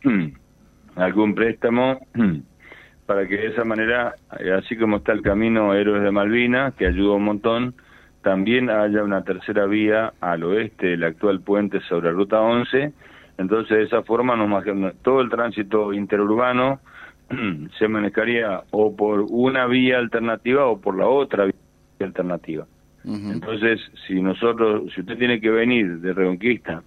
algún 0.94 1.34
préstamo 1.34 1.98
para 3.06 3.26
que 3.26 3.36
de 3.36 3.46
esa 3.48 3.64
manera, 3.64 4.14
eh, 4.38 4.52
así 4.52 4.76
como 4.76 4.98
está 4.98 5.12
el 5.12 5.22
camino 5.22 5.74
Héroes 5.74 6.02
de 6.02 6.12
Malvinas, 6.12 6.74
que 6.74 6.86
ayuda 6.86 7.16
un 7.16 7.24
montón, 7.24 7.74
también 8.22 8.70
haya 8.70 9.02
una 9.02 9.22
tercera 9.22 9.66
vía 9.66 10.12
al 10.20 10.44
oeste 10.44 10.86
del 10.86 11.04
actual 11.04 11.40
puente 11.40 11.80
sobre 11.88 12.06
la 12.06 12.12
Ruta 12.12 12.40
11 12.40 12.92
entonces, 13.38 13.76
de 13.76 13.84
esa 13.84 14.02
forma, 14.02 14.36
nos, 14.36 14.64
todo 15.02 15.20
el 15.20 15.28
tránsito 15.28 15.92
interurbano 15.92 16.80
se 17.78 17.88
manejaría 17.88 18.62
o 18.70 18.96
por 18.96 19.26
una 19.28 19.66
vía 19.66 19.98
alternativa 19.98 20.66
o 20.66 20.80
por 20.80 20.96
la 20.96 21.06
otra 21.06 21.44
vía 21.44 21.54
alternativa. 22.00 22.66
Entonces, 23.04 23.80
si 24.04 24.20
nosotros, 24.20 24.92
si 24.92 25.00
usted 25.00 25.16
tiene 25.16 25.40
que 25.40 25.48
venir 25.48 26.00
de 26.00 26.12
Reconquista, 26.12 26.82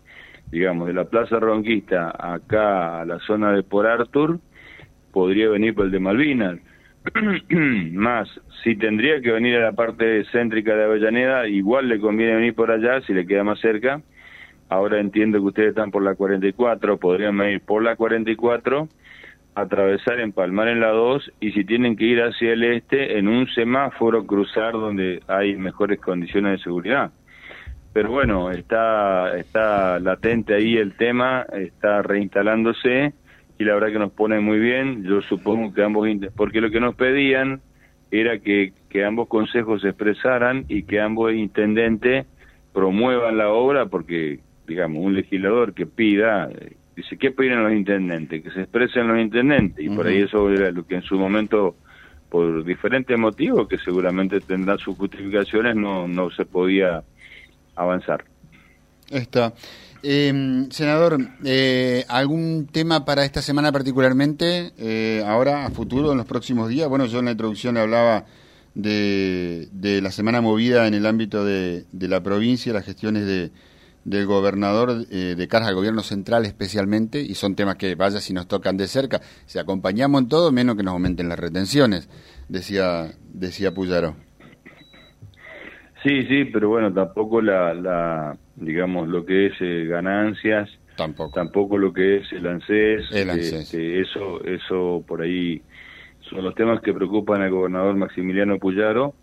digamos, 0.51 0.87
de 0.87 0.93
la 0.93 1.05
Plaza 1.05 1.39
Reconquista 1.39 2.13
acá 2.19 2.99
a 2.99 3.05
la 3.05 3.19
zona 3.19 3.53
de 3.53 3.63
Por 3.63 3.87
Arthur, 3.87 4.37
podría 5.13 5.47
venir 5.47 5.73
por 5.73 5.85
el 5.85 5.91
de 5.91 5.99
Malvinas. 5.99 6.59
Más, 7.93 8.29
si 8.63 8.75
tendría 8.75 9.21
que 9.21 9.31
venir 9.31 9.55
a 9.57 9.65
la 9.65 9.71
parte 9.71 10.25
céntrica 10.25 10.75
de 10.75 10.83
Avellaneda, 10.83 11.47
igual 11.47 11.87
le 11.87 12.01
conviene 12.01 12.35
venir 12.35 12.53
por 12.53 12.69
allá, 12.69 12.99
si 13.01 13.13
le 13.13 13.25
queda 13.25 13.45
más 13.45 13.59
cerca, 13.61 14.01
Ahora 14.69 14.99
entiendo 14.99 15.39
que 15.39 15.45
ustedes 15.45 15.69
están 15.69 15.89
por 15.89 16.03
la 16.03 16.15
44, 16.15 16.97
podrían 16.97 17.41
ir 17.41 17.61
por 17.61 17.83
la 17.83 17.95
44, 17.95 18.87
atravesar, 19.55 20.19
empalmar 20.19 20.67
en 20.67 20.79
la 20.79 20.89
2 20.89 21.31
y 21.39 21.51
si 21.51 21.65
tienen 21.65 21.95
que 21.95 22.05
ir 22.05 22.21
hacia 22.21 22.53
el 22.53 22.63
este, 22.63 23.17
en 23.17 23.27
un 23.27 23.47
semáforo 23.47 24.25
cruzar 24.27 24.73
donde 24.73 25.21
hay 25.27 25.55
mejores 25.55 25.99
condiciones 25.99 26.51
de 26.53 26.63
seguridad. 26.63 27.11
Pero 27.93 28.11
bueno, 28.11 28.51
está, 28.51 29.35
está 29.37 29.99
latente 29.99 30.53
ahí 30.53 30.77
el 30.77 30.95
tema, 30.95 31.45
está 31.51 32.03
reinstalándose 32.03 33.13
y 33.57 33.63
la 33.63 33.73
verdad 33.73 33.91
que 33.91 33.99
nos 33.99 34.11
pone 34.11 34.39
muy 34.39 34.59
bien. 34.59 35.03
Yo 35.03 35.21
supongo 35.23 35.73
que 35.73 35.83
ambos, 35.83 36.07
porque 36.35 36.61
lo 36.61 36.69
que 36.69 36.79
nos 36.79 36.93
pedían 36.93 37.61
era 38.11 38.37
que, 38.39 38.73
que 38.89 39.03
ambos 39.03 39.27
consejos 39.27 39.81
se 39.81 39.89
expresaran 39.89 40.65
y 40.67 40.83
que 40.83 41.01
ambos 41.01 41.33
intendentes 41.33 42.27
promuevan 42.73 43.37
la 43.37 43.49
obra 43.49 43.87
porque 43.87 44.39
digamos, 44.69 45.03
un 45.03 45.15
legislador 45.15 45.73
que 45.73 45.85
pida, 45.85 46.47
dice, 46.95 47.17
¿qué 47.17 47.31
piden 47.31 47.63
los 47.63 47.73
intendentes? 47.73 48.43
Que 48.43 48.51
se 48.51 48.61
expresen 48.61 49.07
los 49.07 49.19
intendentes. 49.19 49.83
Y 49.83 49.89
por 49.89 50.07
ahí 50.07 50.21
eso 50.21 50.49
era 50.49 50.71
lo 50.71 50.85
que 50.85 50.95
en 50.95 51.01
su 51.01 51.17
momento, 51.17 51.75
por 52.29 52.63
diferentes 52.63 53.17
motivos, 53.17 53.67
que 53.67 53.77
seguramente 53.79 54.39
tendrán 54.39 54.77
sus 54.77 54.95
justificaciones, 54.95 55.75
no, 55.75 56.07
no 56.07 56.29
se 56.29 56.45
podía 56.45 57.03
avanzar. 57.75 58.23
Está. 59.09 59.53
Eh, 60.01 60.67
senador, 60.69 61.17
eh, 61.43 62.05
¿algún 62.07 62.67
tema 62.71 63.03
para 63.03 63.25
esta 63.25 63.41
semana 63.41 63.71
particularmente, 63.71 64.71
eh, 64.77 65.23
ahora, 65.25 65.65
a 65.65 65.71
futuro, 65.71 66.11
en 66.11 66.17
los 66.17 66.27
próximos 66.27 66.69
días? 66.69 66.87
Bueno, 66.87 67.05
yo 67.07 67.19
en 67.19 67.25
la 67.25 67.31
introducción 67.31 67.75
hablaba 67.75 68.25
de, 68.75 69.67
de 69.71 70.01
la 70.01 70.11
semana 70.11 70.39
movida 70.41 70.87
en 70.87 70.93
el 70.93 71.05
ámbito 71.05 71.43
de, 71.43 71.85
de 71.91 72.07
la 72.07 72.21
provincia, 72.21 72.71
las 72.71 72.85
gestiones 72.85 73.25
de, 73.25 73.51
del 74.05 74.25
gobernador 74.25 75.05
eh, 75.11 75.35
de 75.37 75.47
cara 75.47 75.67
al 75.67 75.75
gobierno 75.75 76.01
central 76.01 76.45
especialmente, 76.45 77.21
y 77.21 77.35
son 77.35 77.55
temas 77.55 77.75
que, 77.75 77.95
vaya, 77.95 78.19
si 78.19 78.33
nos 78.33 78.47
tocan 78.47 78.77
de 78.77 78.87
cerca, 78.87 79.21
si 79.45 79.59
acompañamos 79.59 80.21
en 80.21 80.29
todo, 80.29 80.51
menos 80.51 80.75
que 80.75 80.83
nos 80.83 80.93
aumenten 80.93 81.29
las 81.29 81.39
retenciones, 81.39 82.09
decía, 82.47 83.11
decía 83.33 83.73
Puyaro. 83.73 84.15
Sí, 86.03 86.23
sí, 86.27 86.45
pero 86.45 86.69
bueno, 86.69 86.93
tampoco 86.93 87.41
la, 87.41 87.73
la 87.73 88.37
digamos, 88.55 89.07
lo 89.09 89.25
que 89.25 89.47
es 89.47 89.53
eh, 89.59 89.85
ganancias, 89.85 90.69
tampoco. 90.95 91.33
tampoco 91.33 91.77
lo 91.77 91.91
que 91.91 92.17
es 92.17 92.31
el 92.31 92.47
ANSES, 92.47 93.11
el 93.11 93.29
ANSES. 93.29 93.53
Este, 93.53 93.99
eso, 93.99 94.43
eso 94.45 95.03
por 95.05 95.21
ahí 95.21 95.61
son 96.21 96.43
los 96.43 96.55
temas 96.55 96.81
que 96.81 96.93
preocupan 96.93 97.41
al 97.41 97.51
gobernador 97.51 97.95
Maximiliano 97.95 98.57
Puyaro, 98.59 99.13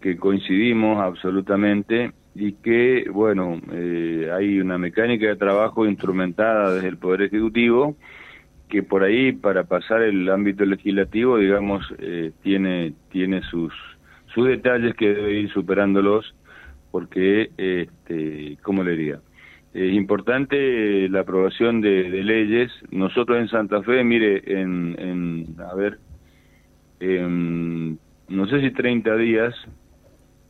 que 0.00 0.16
coincidimos 0.16 0.98
absolutamente 1.00 2.12
y 2.38 2.52
que, 2.52 3.06
bueno, 3.12 3.60
eh, 3.72 4.30
hay 4.32 4.60
una 4.60 4.78
mecánica 4.78 5.26
de 5.26 5.36
trabajo 5.36 5.86
instrumentada 5.86 6.74
desde 6.74 6.88
el 6.88 6.96
Poder 6.96 7.22
Ejecutivo 7.22 7.96
que 8.68 8.82
por 8.82 9.02
ahí 9.02 9.32
para 9.32 9.64
pasar 9.64 10.02
el 10.02 10.28
ámbito 10.28 10.64
legislativo, 10.64 11.38
digamos, 11.38 11.84
eh, 11.98 12.32
tiene, 12.42 12.92
tiene 13.10 13.42
sus, 13.42 13.72
sus 14.34 14.46
detalles 14.46 14.94
que 14.94 15.14
debe 15.14 15.40
ir 15.40 15.52
superándolos 15.52 16.34
porque, 16.90 17.50
este, 17.56 18.58
¿cómo 18.62 18.84
le 18.84 18.92
diría? 18.92 19.20
Es 19.74 19.92
importante 19.92 21.08
la 21.08 21.20
aprobación 21.20 21.80
de, 21.80 22.10
de, 22.10 22.22
leyes. 22.22 22.70
Nosotros 22.90 23.38
en 23.38 23.48
Santa 23.48 23.82
Fe, 23.82 24.02
mire, 24.04 24.42
en, 24.46 24.96
en 24.98 25.46
a 25.60 25.74
ver, 25.74 25.98
en, 27.00 27.98
no 28.28 28.46
sé 28.48 28.60
si 28.60 28.70
30 28.70 29.16
días, 29.16 29.54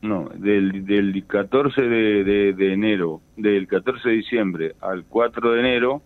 no, 0.03 0.29
del, 0.35 0.85
del 0.85 1.25
14 1.27 1.83
de, 1.83 2.25
de, 2.25 2.53
de, 2.53 2.73
enero, 2.73 3.21
del 3.37 3.67
14 3.67 4.09
de 4.09 4.15
diciembre 4.15 4.75
al 4.81 5.05
4 5.05 5.53
de 5.53 5.61
enero, 5.61 6.03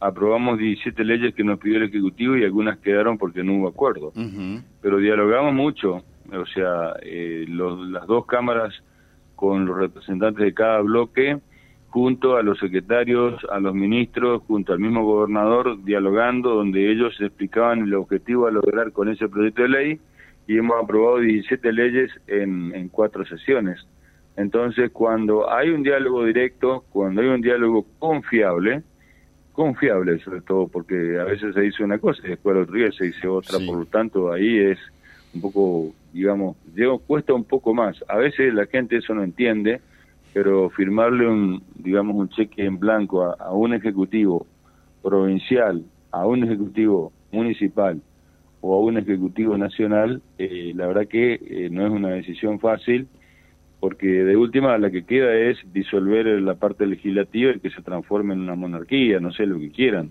aprobamos 0.00 0.58
17 0.58 1.04
leyes 1.04 1.34
que 1.34 1.42
nos 1.42 1.58
pidió 1.58 1.78
el 1.78 1.84
Ejecutivo 1.84 2.36
y 2.36 2.44
algunas 2.44 2.78
quedaron 2.78 3.18
porque 3.18 3.42
no 3.42 3.54
hubo 3.54 3.68
acuerdo. 3.68 4.12
Uh 4.14 4.20
-huh. 4.20 4.62
Pero 4.80 4.98
dialogamos 4.98 5.54
mucho, 5.54 6.04
o 6.32 6.46
sea, 6.46 6.94
eh, 7.02 7.46
los, 7.48 7.88
las 7.88 8.06
dos 8.06 8.26
cámaras 8.26 8.72
con 9.34 9.66
los 9.66 9.76
representantes 9.76 10.44
de 10.44 10.54
cada 10.54 10.80
bloque, 10.80 11.38
junto 11.88 12.36
a 12.36 12.42
los 12.42 12.58
secretarios, 12.58 13.42
a 13.50 13.58
los 13.58 13.74
ministros, 13.74 14.42
junto 14.46 14.72
al 14.72 14.78
mismo 14.78 15.04
gobernador, 15.04 15.82
dialogando, 15.82 16.50
donde 16.54 16.90
ellos 16.90 17.14
explicaban 17.20 17.80
el 17.80 17.94
objetivo 17.94 18.46
a 18.46 18.50
lograr 18.50 18.92
con 18.92 19.08
ese 19.08 19.28
proyecto 19.28 19.62
de 19.62 19.68
ley 19.68 20.00
y 20.46 20.58
hemos 20.58 20.82
aprobado 20.82 21.18
17 21.18 21.72
leyes 21.72 22.10
en, 22.26 22.74
en 22.74 22.88
cuatro 22.88 23.24
sesiones. 23.26 23.86
Entonces, 24.36 24.90
cuando 24.92 25.50
hay 25.50 25.70
un 25.70 25.82
diálogo 25.82 26.24
directo, 26.24 26.84
cuando 26.90 27.22
hay 27.22 27.28
un 27.28 27.40
diálogo 27.40 27.86
confiable, 27.98 28.82
confiable 29.52 30.18
sobre 30.20 30.42
todo, 30.42 30.68
porque 30.68 31.18
a 31.18 31.24
veces 31.24 31.54
se 31.54 31.62
dice 31.62 31.82
una 31.82 31.98
cosa 31.98 32.20
y 32.24 32.30
después 32.30 32.54
al 32.54 32.62
otro 32.62 32.74
día 32.74 32.92
se 32.92 33.06
dice 33.06 33.26
otra, 33.26 33.58
sí. 33.58 33.66
por 33.66 33.78
lo 33.78 33.86
tanto 33.86 34.30
ahí 34.30 34.58
es 34.58 34.78
un 35.34 35.40
poco, 35.40 35.94
digamos, 36.12 36.56
digo, 36.74 36.98
cuesta 36.98 37.32
un 37.32 37.44
poco 37.44 37.74
más. 37.74 37.96
A 38.08 38.16
veces 38.18 38.52
la 38.52 38.66
gente 38.66 38.98
eso 38.98 39.14
no 39.14 39.24
entiende, 39.24 39.80
pero 40.34 40.68
firmarle 40.68 41.26
un, 41.26 41.62
digamos, 41.74 42.16
un 42.16 42.28
cheque 42.28 42.64
en 42.64 42.78
blanco 42.78 43.22
a, 43.24 43.32
a 43.40 43.52
un 43.52 43.72
ejecutivo 43.72 44.46
provincial, 45.02 45.82
a 46.10 46.26
un 46.26 46.44
ejecutivo 46.44 47.12
municipal 47.32 48.00
o 48.66 48.74
a 48.74 48.80
un 48.80 48.98
ejecutivo 48.98 49.56
nacional, 49.56 50.22
eh, 50.38 50.72
la 50.74 50.88
verdad 50.88 51.06
que 51.06 51.34
eh, 51.34 51.68
no 51.70 51.86
es 51.86 51.92
una 51.92 52.08
decisión 52.10 52.58
fácil, 52.58 53.06
porque 53.78 54.06
de 54.06 54.36
última 54.36 54.76
la 54.78 54.90
que 54.90 55.04
queda 55.04 55.32
es 55.34 55.58
disolver 55.72 56.26
la 56.42 56.56
parte 56.56 56.84
legislativa 56.84 57.52
y 57.52 57.60
que 57.60 57.70
se 57.70 57.82
transforme 57.82 58.34
en 58.34 58.40
una 58.40 58.56
monarquía, 58.56 59.20
no 59.20 59.30
sé 59.32 59.46
lo 59.46 59.60
que 59.60 59.70
quieran. 59.70 60.10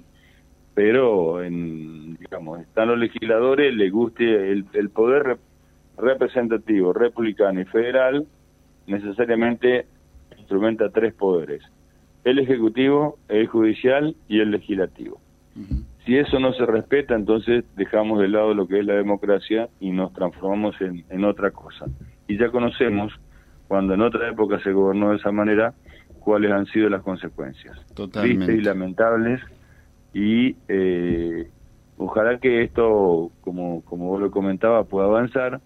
Pero, 0.74 1.44
en, 1.44 2.16
digamos, 2.16 2.62
están 2.62 2.88
los 2.88 2.98
legisladores, 2.98 3.76
les 3.76 3.92
guste 3.92 4.52
el, 4.52 4.66
el 4.74 4.90
poder 4.90 5.24
rep 5.24 5.40
representativo, 5.98 6.94
republicano 6.94 7.60
y 7.60 7.66
federal, 7.66 8.26
necesariamente 8.88 9.86
instrumenta 10.38 10.90
tres 10.90 11.14
poderes, 11.14 11.62
el 12.24 12.40
ejecutivo, 12.40 13.18
el 13.28 13.48
judicial 13.48 14.16
y 14.30 14.40
el 14.40 14.52
legislativo. 14.52 15.20
Si 16.06 16.16
eso 16.16 16.40
no 16.40 16.54
se 16.54 16.66
respeta, 16.66 17.16
entonces 17.16 17.66
dejamos 17.76 18.20
de 18.20 18.28
lado 18.28 18.54
lo 18.54 18.68
que 18.68 18.80
es 18.80 18.86
la 18.86 18.94
democracia 18.94 19.70
y 19.80 19.92
nos 19.92 20.14
transformamos 20.14 20.80
en, 20.82 21.04
en 21.10 21.26
otra 21.26 21.52
cosa. 21.52 21.86
Y 22.28 22.38
ya 22.38 22.50
conocemos, 22.50 23.12
cuando 23.68 23.96
en 23.96 24.02
otra 24.02 24.30
época 24.30 24.60
se 24.60 24.72
gobernó 24.72 25.12
de 25.12 25.18
esa 25.18 25.32
manera, 25.32 25.74
cuáles 26.26 26.52
han 26.52 26.66
sido 26.66 26.90
las 26.90 27.04
consecuencias. 27.04 27.78
Totalmente. 27.94 28.54
y 28.54 28.62
lamentables. 28.62 29.42
Y 30.14 30.56
eh, 30.68 31.48
ojalá 31.98 32.40
que 32.40 32.64
esto, 32.64 33.32
como, 33.42 33.84
como 33.86 34.08
vos 34.08 34.22
lo 34.22 34.32
comentaba, 34.32 34.84
pueda 34.86 35.06
avanzar, 35.06 35.62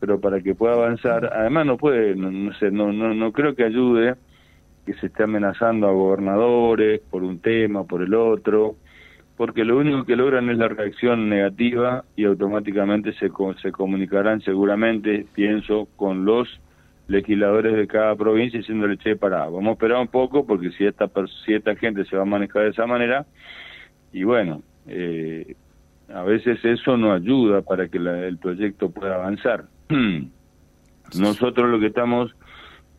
pero 0.00 0.20
para 0.20 0.40
que 0.40 0.54
pueda 0.54 0.74
avanzar, 0.74 1.32
además 1.32 1.66
no 1.66 1.78
puede, 1.78 2.14
no, 2.14 2.30
no 2.30 2.52
sé, 2.54 2.70
no, 2.70 2.92
no, 2.92 3.14
no 3.14 3.32
creo 3.32 3.54
que 3.54 3.64
ayude 3.64 4.14
que 4.84 4.94
se 4.94 5.06
esté 5.06 5.22
amenazando 5.22 5.86
a 5.86 5.92
gobernadores 5.92 7.00
por 7.10 7.22
un 7.22 7.38
tema, 7.38 7.84
por 7.84 8.02
el 8.02 8.14
otro, 8.14 8.76
porque 9.36 9.64
lo 9.64 9.78
único 9.78 10.04
que 10.04 10.16
logran 10.16 10.50
es 10.50 10.58
la 10.58 10.68
reacción 10.68 11.28
negativa 11.28 12.04
y 12.16 12.24
automáticamente 12.24 13.12
se, 13.14 13.30
se 13.60 13.72
comunicarán 13.72 14.40
seguramente, 14.42 15.26
pienso, 15.34 15.88
con 15.96 16.24
los 16.24 16.60
legisladores 17.08 17.74
de 17.76 17.86
cada 17.86 18.14
provincia 18.14 18.58
diciéndole, 18.58 18.96
che, 18.98 19.16
pará, 19.16 19.44
vamos 19.44 19.68
a 19.68 19.72
esperar 19.72 20.00
un 20.00 20.08
poco 20.08 20.46
porque 20.46 20.70
si 20.72 20.84
esta, 20.84 21.10
si 21.44 21.54
esta 21.54 21.74
gente 21.76 22.04
se 22.04 22.16
va 22.16 22.22
a 22.22 22.26
manejar 22.26 22.64
de 22.64 22.70
esa 22.70 22.86
manera, 22.86 23.26
y 24.12 24.24
bueno, 24.24 24.62
eh, 24.86 25.54
a 26.12 26.22
veces 26.22 26.62
eso 26.64 26.96
no 26.96 27.12
ayuda 27.12 27.62
para 27.62 27.88
que 27.88 27.98
la, 27.98 28.26
el 28.26 28.38
proyecto 28.38 28.90
pueda 28.90 29.14
avanzar. 29.14 29.64
Nosotros 31.18 31.70
lo 31.70 31.80
que 31.80 31.86
estamos, 31.86 32.34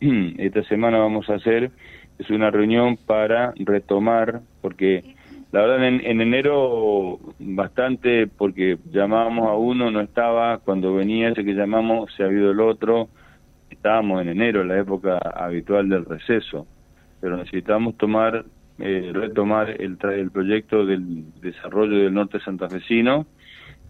esta 0.00 0.62
semana 0.64 0.98
vamos 0.98 1.28
a 1.30 1.34
hacer, 1.34 1.70
es 2.18 2.30
una 2.30 2.50
reunión 2.50 2.96
para 2.96 3.52
retomar, 3.56 4.42
porque 4.60 5.13
la 5.54 5.60
verdad 5.60 5.86
en, 5.86 6.04
en, 6.04 6.20
enero 6.20 7.20
bastante, 7.38 8.26
porque 8.26 8.76
llamábamos 8.90 9.48
a 9.48 9.52
uno, 9.54 9.88
no 9.88 10.00
estaba, 10.00 10.58
cuando 10.58 10.92
venía 10.94 11.28
ese 11.28 11.44
que 11.44 11.54
llamamos 11.54 12.12
se 12.16 12.24
ha 12.24 12.26
habido 12.26 12.50
el 12.50 12.58
otro, 12.58 13.08
estábamos 13.70 14.20
en 14.22 14.30
enero, 14.30 14.64
la 14.64 14.80
época 14.80 15.16
habitual 15.16 15.88
del 15.88 16.06
receso, 16.06 16.66
pero 17.20 17.36
necesitamos 17.36 17.96
tomar, 17.96 18.44
eh, 18.80 19.12
retomar 19.14 19.80
el, 19.80 19.96
el 20.02 20.32
proyecto 20.32 20.84
del 20.84 21.32
desarrollo 21.40 21.98
del 21.98 22.12
norte 22.12 22.40
santafesino, 22.40 23.24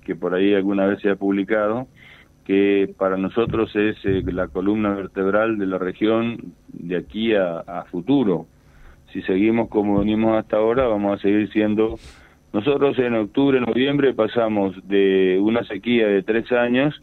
que 0.05 0.15
por 0.15 0.35
ahí 0.35 0.53
alguna 0.53 0.85
vez 0.85 1.01
se 1.01 1.09
ha 1.09 1.17
publicado, 1.17 1.89
que 2.45 2.95
para 2.99 3.17
nosotros 3.17 3.75
es 3.75 3.97
eh, 4.05 4.23
la 4.27 4.49
columna 4.49 4.93
vertebral 4.93 5.57
de 5.57 5.65
la 5.65 5.79
región 5.79 6.53
de 6.75 6.99
aquí 6.99 7.35
a 7.35 7.87
futuro. 7.91 8.49
Si 9.15 9.23
seguimos 9.23 9.69
como 9.69 10.01
venimos 10.01 10.37
hasta 10.37 10.57
ahora, 10.57 10.89
vamos 10.89 11.19
a 11.19 11.23
seguir 11.23 11.49
siendo... 11.53 11.99
Nosotros 12.53 12.99
en 12.99 13.15
octubre, 13.15 13.61
noviembre 13.61 14.13
pasamos 14.13 14.77
de 14.89 15.39
una 15.41 15.65
sequía 15.65 16.09
de 16.09 16.23
tres 16.23 16.51
años 16.53 17.01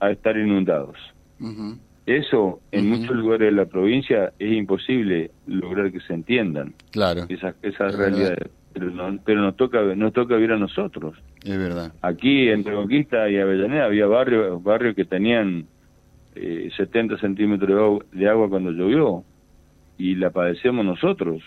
a 0.00 0.10
estar 0.10 0.36
inundados. 0.36 0.96
Uh 1.40 1.46
-huh. 1.46 1.78
Eso 2.04 2.60
en 2.72 2.86
uh 2.86 2.94
-huh. 2.94 2.98
muchos 2.98 3.16
lugares 3.16 3.50
de 3.50 3.56
la 3.56 3.66
provincia 3.66 4.32
es 4.38 4.52
imposible 4.52 5.30
lograr 5.46 5.90
que 5.92 6.00
se 6.00 6.12
entiendan. 6.12 6.74
Claro. 6.92 7.24
Esas, 7.28 7.54
esas 7.62 7.96
realidades. 7.96 8.50
Pero, 8.74 8.90
no, 8.90 9.18
pero 9.24 9.40
nos 9.40 9.56
toca 9.56 9.82
nos 9.94 10.12
toca 10.12 10.36
vivir 10.36 10.52
a 10.52 10.58
nosotros. 10.58 11.14
Es 11.42 11.58
verdad. 11.58 11.92
Aquí 12.02 12.48
entre 12.48 12.74
Conquista 12.74 13.30
y 13.30 13.38
Avellaneda 13.38 13.86
había 13.86 14.06
barrios 14.06 14.62
barrios 14.62 14.94
que 14.94 15.06
tenían 15.06 15.66
eh, 16.34 16.70
70 16.76 17.18
centímetros 17.18 18.02
de 18.12 18.28
agua 18.28 18.48
cuando 18.50 18.70
llovió 18.70 19.24
y 19.98 20.14
la 20.14 20.30
padecemos 20.30 20.84
nosotros. 20.84 21.42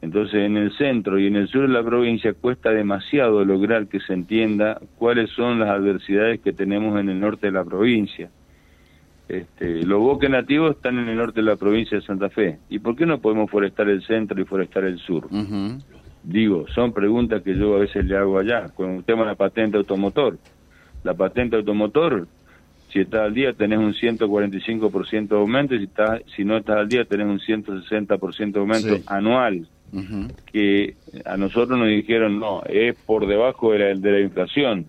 Entonces 0.00 0.34
en 0.34 0.56
el 0.56 0.72
centro 0.76 1.18
y 1.18 1.26
en 1.26 1.36
el 1.36 1.48
sur 1.48 1.62
de 1.62 1.68
la 1.68 1.82
provincia 1.82 2.32
cuesta 2.32 2.70
demasiado 2.70 3.44
lograr 3.44 3.88
que 3.88 4.00
se 4.00 4.12
entienda 4.12 4.80
cuáles 4.96 5.30
son 5.30 5.58
las 5.58 5.70
adversidades 5.70 6.40
que 6.40 6.52
tenemos 6.52 7.00
en 7.00 7.08
el 7.08 7.18
norte 7.18 7.48
de 7.48 7.52
la 7.52 7.64
provincia. 7.64 8.30
Este, 9.28 9.84
los 9.84 10.00
bosques 10.00 10.30
nativos 10.30 10.76
están 10.76 10.98
en 10.98 11.08
el 11.08 11.16
norte 11.16 11.40
de 11.40 11.46
la 11.46 11.56
provincia 11.56 11.98
de 11.98 12.04
Santa 12.04 12.30
Fe. 12.30 12.58
¿Y 12.70 12.78
por 12.78 12.96
qué 12.96 13.04
no 13.04 13.20
podemos 13.20 13.50
forestar 13.50 13.88
el 13.88 14.02
centro 14.02 14.40
y 14.40 14.44
forestar 14.44 14.84
el 14.84 14.98
sur? 14.98 15.26
Uh 15.26 15.36
-huh. 15.36 15.82
Digo, 16.22 16.66
son 16.74 16.92
preguntas 16.92 17.42
que 17.42 17.56
yo 17.56 17.76
a 17.76 17.80
veces 17.80 18.04
le 18.04 18.16
hago 18.16 18.38
allá, 18.38 18.68
con 18.74 18.90
el 18.90 19.04
tema 19.04 19.22
de 19.22 19.28
la 19.28 19.34
patente 19.34 19.76
automotor. 19.76 20.38
La 21.04 21.14
patente 21.14 21.56
automotor, 21.56 22.26
si 22.92 23.00
estás 23.00 23.22
al 23.22 23.34
día 23.34 23.52
tenés 23.52 23.78
un 23.78 23.94
145% 23.94 25.28
de 25.28 25.36
aumento, 25.36 25.74
y 25.74 25.78
si, 25.78 25.84
estás, 25.84 26.22
si 26.36 26.44
no 26.44 26.56
estás 26.56 26.76
al 26.76 26.88
día 26.88 27.04
tenés 27.04 27.26
un 27.26 27.40
160% 27.40 28.52
de 28.52 28.60
aumento 28.60 28.96
sí. 28.96 29.02
anual. 29.06 29.66
que 30.52 30.94
a 31.24 31.36
nosotros 31.36 31.78
nos 31.78 31.88
dijeron, 31.88 32.38
no, 32.38 32.62
es 32.64 32.94
por 33.06 33.26
debajo 33.26 33.72
de 33.72 33.78
la, 33.78 33.86
de 33.94 34.12
la 34.12 34.20
inflación. 34.20 34.86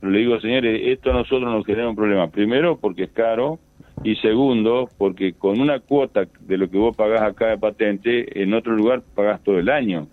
Pero 0.00 0.12
le 0.12 0.18
digo, 0.20 0.40
señores, 0.40 0.80
esto 0.84 1.10
a 1.10 1.14
nosotros 1.14 1.50
nos 1.50 1.66
genera 1.66 1.88
un 1.88 1.96
problema. 1.96 2.30
Primero, 2.30 2.78
porque 2.78 3.04
es 3.04 3.10
caro, 3.10 3.58
y 4.04 4.16
segundo, 4.16 4.88
porque 4.96 5.32
con 5.32 5.60
una 5.60 5.80
cuota 5.80 6.26
de 6.40 6.56
lo 6.56 6.70
que 6.70 6.78
vos 6.78 6.96
pagás 6.96 7.22
acá 7.22 7.48
de 7.48 7.58
patente, 7.58 8.42
en 8.42 8.54
otro 8.54 8.74
lugar 8.74 9.02
pagás 9.14 9.42
todo 9.42 9.58
el 9.58 9.68
año. 9.68 10.06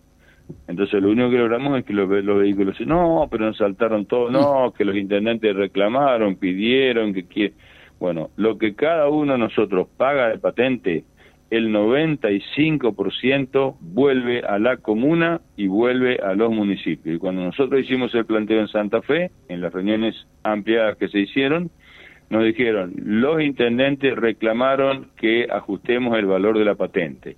Entonces 0.67 1.01
lo 1.01 1.09
único 1.09 1.29
que 1.29 1.37
logramos 1.37 1.79
es 1.79 1.85
que 1.85 1.93
los, 1.93 2.09
los 2.23 2.39
vehículos, 2.39 2.79
no, 2.81 3.27
pero 3.29 3.45
nos 3.45 3.57
saltaron 3.57 4.05
todo, 4.05 4.29
no, 4.29 4.73
que 4.77 4.85
los 4.85 4.95
intendentes 4.95 5.55
reclamaron, 5.55 6.35
pidieron, 6.35 7.13
que 7.13 7.53
Bueno, 7.99 8.29
lo 8.35 8.57
que 8.57 8.75
cada 8.75 9.09
uno 9.09 9.33
de 9.33 9.39
nosotros 9.39 9.87
paga 9.97 10.29
de 10.29 10.39
patente, 10.39 11.03
el 11.51 11.69
95% 11.69 13.75
vuelve 13.79 14.41
a 14.41 14.59
la 14.59 14.77
comuna 14.77 15.41
y 15.55 15.67
vuelve 15.67 16.17
a 16.17 16.33
los 16.33 16.51
municipios. 16.51 17.15
Y 17.15 17.19
cuando 17.19 17.43
nosotros 17.43 17.81
hicimos 17.81 18.13
el 18.15 18.25
planteo 18.25 18.59
en 18.59 18.67
Santa 18.67 19.01
Fe, 19.01 19.31
en 19.47 19.61
las 19.61 19.71
reuniones 19.71 20.15
ampliadas 20.43 20.97
que 20.97 21.07
se 21.07 21.19
hicieron, 21.19 21.69
nos 22.29 22.43
dijeron, 22.43 22.93
los 22.97 23.41
intendentes 23.41 24.15
reclamaron 24.15 25.07
que 25.15 25.47
ajustemos 25.49 26.17
el 26.17 26.25
valor 26.25 26.57
de 26.57 26.65
la 26.65 26.75
patente. 26.75 27.37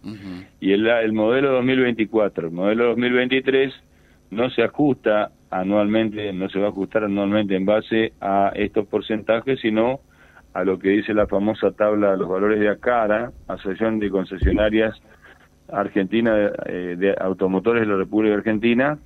Y 0.60 0.72
el, 0.72 0.88
el 0.88 1.14
modelo 1.14 1.52
2024, 1.54 2.48
el 2.48 2.54
modelo 2.54 2.86
2023 2.90 3.74
no 4.32 4.50
se 4.50 4.64
ajusta 4.64 5.32
anualmente, 5.50 6.32
no 6.34 6.50
se 6.50 6.60
va 6.60 6.68
a 6.68 6.70
ajustar 6.70 7.04
anualmente 7.04 7.56
en 7.56 7.66
base 7.66 8.14
a 8.22 8.52
estos 8.56 8.88
porcentajes, 8.88 9.60
sino 9.60 10.00
a 10.54 10.64
lo 10.64 10.80
que 10.80 10.90
dice 10.90 11.14
la 11.14 11.28
famosa 11.28 11.72
tabla 11.72 12.12
de 12.12 12.18
los 12.18 12.30
valores 12.30 12.60
de 12.60 12.70
ACARA, 12.70 13.32
Asociación 13.48 14.00
de 14.00 14.10
Concesionarias 14.10 15.00
Argentina 15.72 16.34
de, 16.34 16.52
eh, 16.66 16.96
de 16.98 17.16
Automotores 17.20 17.82
de 17.82 17.88
la 17.88 17.98
República 17.98 18.36
Argentina, 18.36 18.98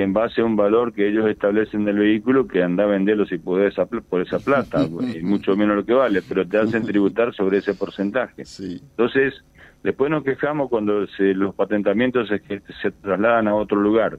en 0.00 0.12
base 0.12 0.40
a 0.40 0.44
un 0.44 0.56
valor 0.56 0.92
que 0.92 1.08
ellos 1.08 1.28
establecen 1.28 1.84
del 1.84 1.98
vehículo, 1.98 2.46
que 2.46 2.62
anda 2.62 2.84
a 2.84 2.86
venderlo 2.86 3.26
si 3.26 3.40
esa, 3.66 3.86
por 3.86 4.20
esa 4.20 4.38
plata, 4.38 4.86
y 5.14 5.22
mucho 5.22 5.56
menos 5.56 5.76
lo 5.76 5.84
que 5.84 5.94
vale, 5.94 6.22
pero 6.28 6.46
te 6.46 6.58
hacen 6.58 6.82
tributar 6.86 7.34
sobre 7.34 7.58
ese 7.58 7.74
porcentaje. 7.74 8.42
Entonces, 8.60 9.34
después 9.82 10.10
nos 10.10 10.24
quejamos 10.24 10.68
cuando 10.68 11.06
se, 11.08 11.34
los 11.34 11.54
patentamientos 11.54 12.28
se, 12.28 12.40
se 12.82 12.90
trasladan 12.90 13.48
a 13.48 13.54
otro 13.54 13.80
lugar. 13.80 14.18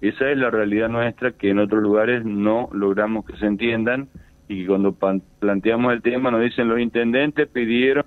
Esa 0.00 0.30
es 0.30 0.38
la 0.38 0.50
realidad 0.50 0.88
nuestra, 0.88 1.30
que 1.32 1.50
en 1.50 1.60
otros 1.60 1.82
lugares 1.82 2.24
no 2.24 2.68
logramos 2.72 3.24
que 3.24 3.36
se 3.36 3.46
entiendan 3.46 4.08
y 4.48 4.66
cuando 4.66 4.94
planteamos 5.38 5.92
el 5.92 6.02
tema 6.02 6.30
nos 6.30 6.42
dicen 6.42 6.68
los 6.68 6.80
intendentes 6.80 7.48
pidieron 7.48 8.04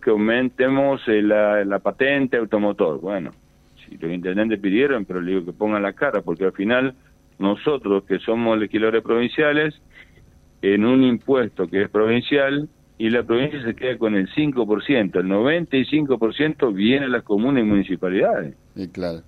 que 0.00 0.10
aumentemos 0.10 1.02
eh, 1.08 1.20
la, 1.20 1.64
la 1.64 1.78
patente 1.80 2.36
automotor. 2.36 3.00
Bueno, 3.00 3.32
y 3.92 3.98
los 3.98 4.12
intendentes 4.12 4.58
pidieron, 4.60 5.04
pero 5.04 5.20
le 5.20 5.32
digo 5.32 5.44
que 5.46 5.52
pongan 5.52 5.82
la 5.82 5.92
cara, 5.92 6.22
porque 6.22 6.44
al 6.44 6.52
final 6.52 6.94
nosotros 7.38 8.04
que 8.04 8.18
somos 8.18 8.58
legisladores 8.58 9.02
provinciales, 9.02 9.74
en 10.62 10.84
un 10.84 11.02
impuesto 11.02 11.66
que 11.66 11.82
es 11.82 11.90
provincial, 11.90 12.68
y 12.98 13.10
la 13.10 13.24
provincia 13.24 13.62
se 13.64 13.74
queda 13.74 13.98
con 13.98 14.14
el 14.14 14.28
5%, 14.28 15.16
el 15.16 15.26
95% 15.26 16.72
viene 16.72 17.06
a 17.06 17.08
las 17.08 17.24
comunas 17.24 17.62
y 17.62 17.66
municipalidades. 17.66 18.54
claro. 18.92 19.22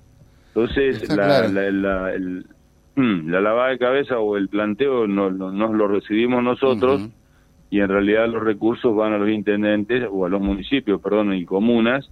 Entonces, 0.49 1.09
la, 1.09 1.49
la, 1.49 2.13
el, 2.13 2.47
mm, 2.95 3.29
la, 3.29 3.41
lavada 3.41 3.71
de 3.71 3.79
cabeza 3.79 4.21
o 4.21 4.37
el 4.37 4.49
planteo 4.49 5.09
no, 5.09 5.29
nos 5.31 5.75
lo 5.75 5.89
recibimos 5.89 6.45
nosotros 6.45 7.09
y 7.71 7.81
en 7.81 7.89
realidad 7.89 8.29
los 8.29 8.45
recursos 8.45 8.95
van 8.95 9.15
a 9.15 9.19
los 9.19 9.29
intendentes 9.29 10.07
o 10.09 10.25
a 10.25 10.29
los 10.29 10.41
municipios, 10.41 11.01
perdón, 11.01 11.35
y 11.35 11.45
comunas, 11.45 12.09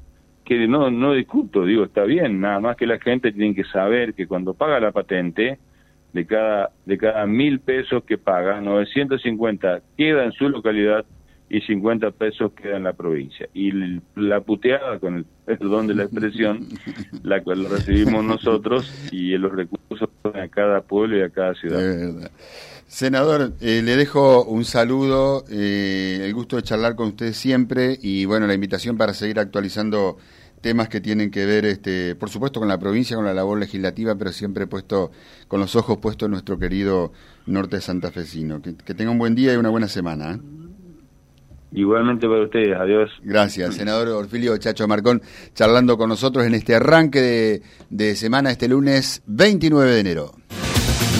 que 0.58 0.68
no, 0.68 0.90
no 0.90 1.14
discuto, 1.14 1.64
digo, 1.64 1.84
está 1.84 2.04
bien, 2.04 2.40
nada 2.40 2.60
más 2.60 2.76
que 2.76 2.86
la 2.86 2.98
gente 2.98 3.32
tiene 3.32 3.54
que 3.54 3.64
saber 3.64 4.14
que 4.14 4.26
cuando 4.26 4.54
paga 4.54 4.80
la 4.80 4.92
patente, 4.92 5.58
de 6.12 6.26
cada, 6.26 6.70
de 6.84 6.98
cada 6.98 7.26
mil 7.26 7.60
pesos 7.60 8.04
que 8.04 8.18
paga, 8.18 8.60
950 8.60 9.82
queda 9.96 10.24
en 10.24 10.32
su 10.32 10.48
localidad 10.48 11.04
y 11.48 11.60
50 11.60 12.12
pesos 12.12 12.52
queda 12.52 12.76
en 12.76 12.84
la 12.84 12.92
provincia. 12.94 13.48
Y 13.52 13.72
la 14.16 14.40
puteada, 14.40 14.98
con 14.98 15.16
el 15.16 15.26
perdón 15.44 15.86
de 15.86 15.94
la 15.94 16.04
expresión, 16.04 16.66
la 17.22 17.42
cual 17.42 17.66
recibimos 17.68 18.24
nosotros 18.24 19.10
y 19.12 19.36
los 19.36 19.52
recursos 19.52 20.08
a 20.22 20.48
cada 20.48 20.80
pueblo 20.80 21.18
y 21.18 21.22
a 21.22 21.30
cada 21.30 21.54
ciudad. 21.54 22.30
Senador, 22.92 23.54
eh, 23.62 23.80
le 23.82 23.96
dejo 23.96 24.44
un 24.44 24.66
saludo, 24.66 25.46
eh, 25.50 26.20
el 26.22 26.34
gusto 26.34 26.56
de 26.56 26.62
charlar 26.62 26.94
con 26.94 27.08
usted 27.08 27.32
siempre 27.32 27.98
y 28.02 28.26
bueno, 28.26 28.46
la 28.46 28.52
invitación 28.52 28.98
para 28.98 29.14
seguir 29.14 29.38
actualizando 29.38 30.18
temas 30.60 30.90
que 30.90 31.00
tienen 31.00 31.30
que 31.30 31.46
ver, 31.46 31.64
este, 31.64 32.14
por 32.16 32.28
supuesto, 32.28 32.60
con 32.60 32.68
la 32.68 32.78
provincia, 32.78 33.16
con 33.16 33.24
la 33.24 33.32
labor 33.32 33.58
legislativa, 33.58 34.14
pero 34.16 34.30
siempre 34.30 34.66
puesto 34.66 35.10
con 35.48 35.58
los 35.58 35.74
ojos 35.74 35.96
puestos 36.02 36.26
en 36.26 36.32
nuestro 36.32 36.58
querido 36.58 37.12
norte 37.46 37.80
santafesino. 37.80 38.60
Que, 38.60 38.76
que 38.76 38.92
tenga 38.92 39.10
un 39.10 39.18
buen 39.18 39.34
día 39.34 39.54
y 39.54 39.56
una 39.56 39.70
buena 39.70 39.88
semana. 39.88 40.34
¿eh? 40.34 40.38
Igualmente 41.72 42.28
para 42.28 42.44
ustedes, 42.44 42.76
adiós. 42.78 43.10
Gracias, 43.22 43.74
senador 43.74 44.08
Orfilio 44.08 44.54
Chacho 44.58 44.86
Marcón, 44.86 45.22
charlando 45.54 45.96
con 45.96 46.10
nosotros 46.10 46.44
en 46.44 46.52
este 46.52 46.74
arranque 46.74 47.22
de, 47.22 47.62
de 47.88 48.16
semana, 48.16 48.50
este 48.50 48.68
lunes 48.68 49.22
29 49.24 49.92
de 49.92 50.00
enero. 50.00 50.32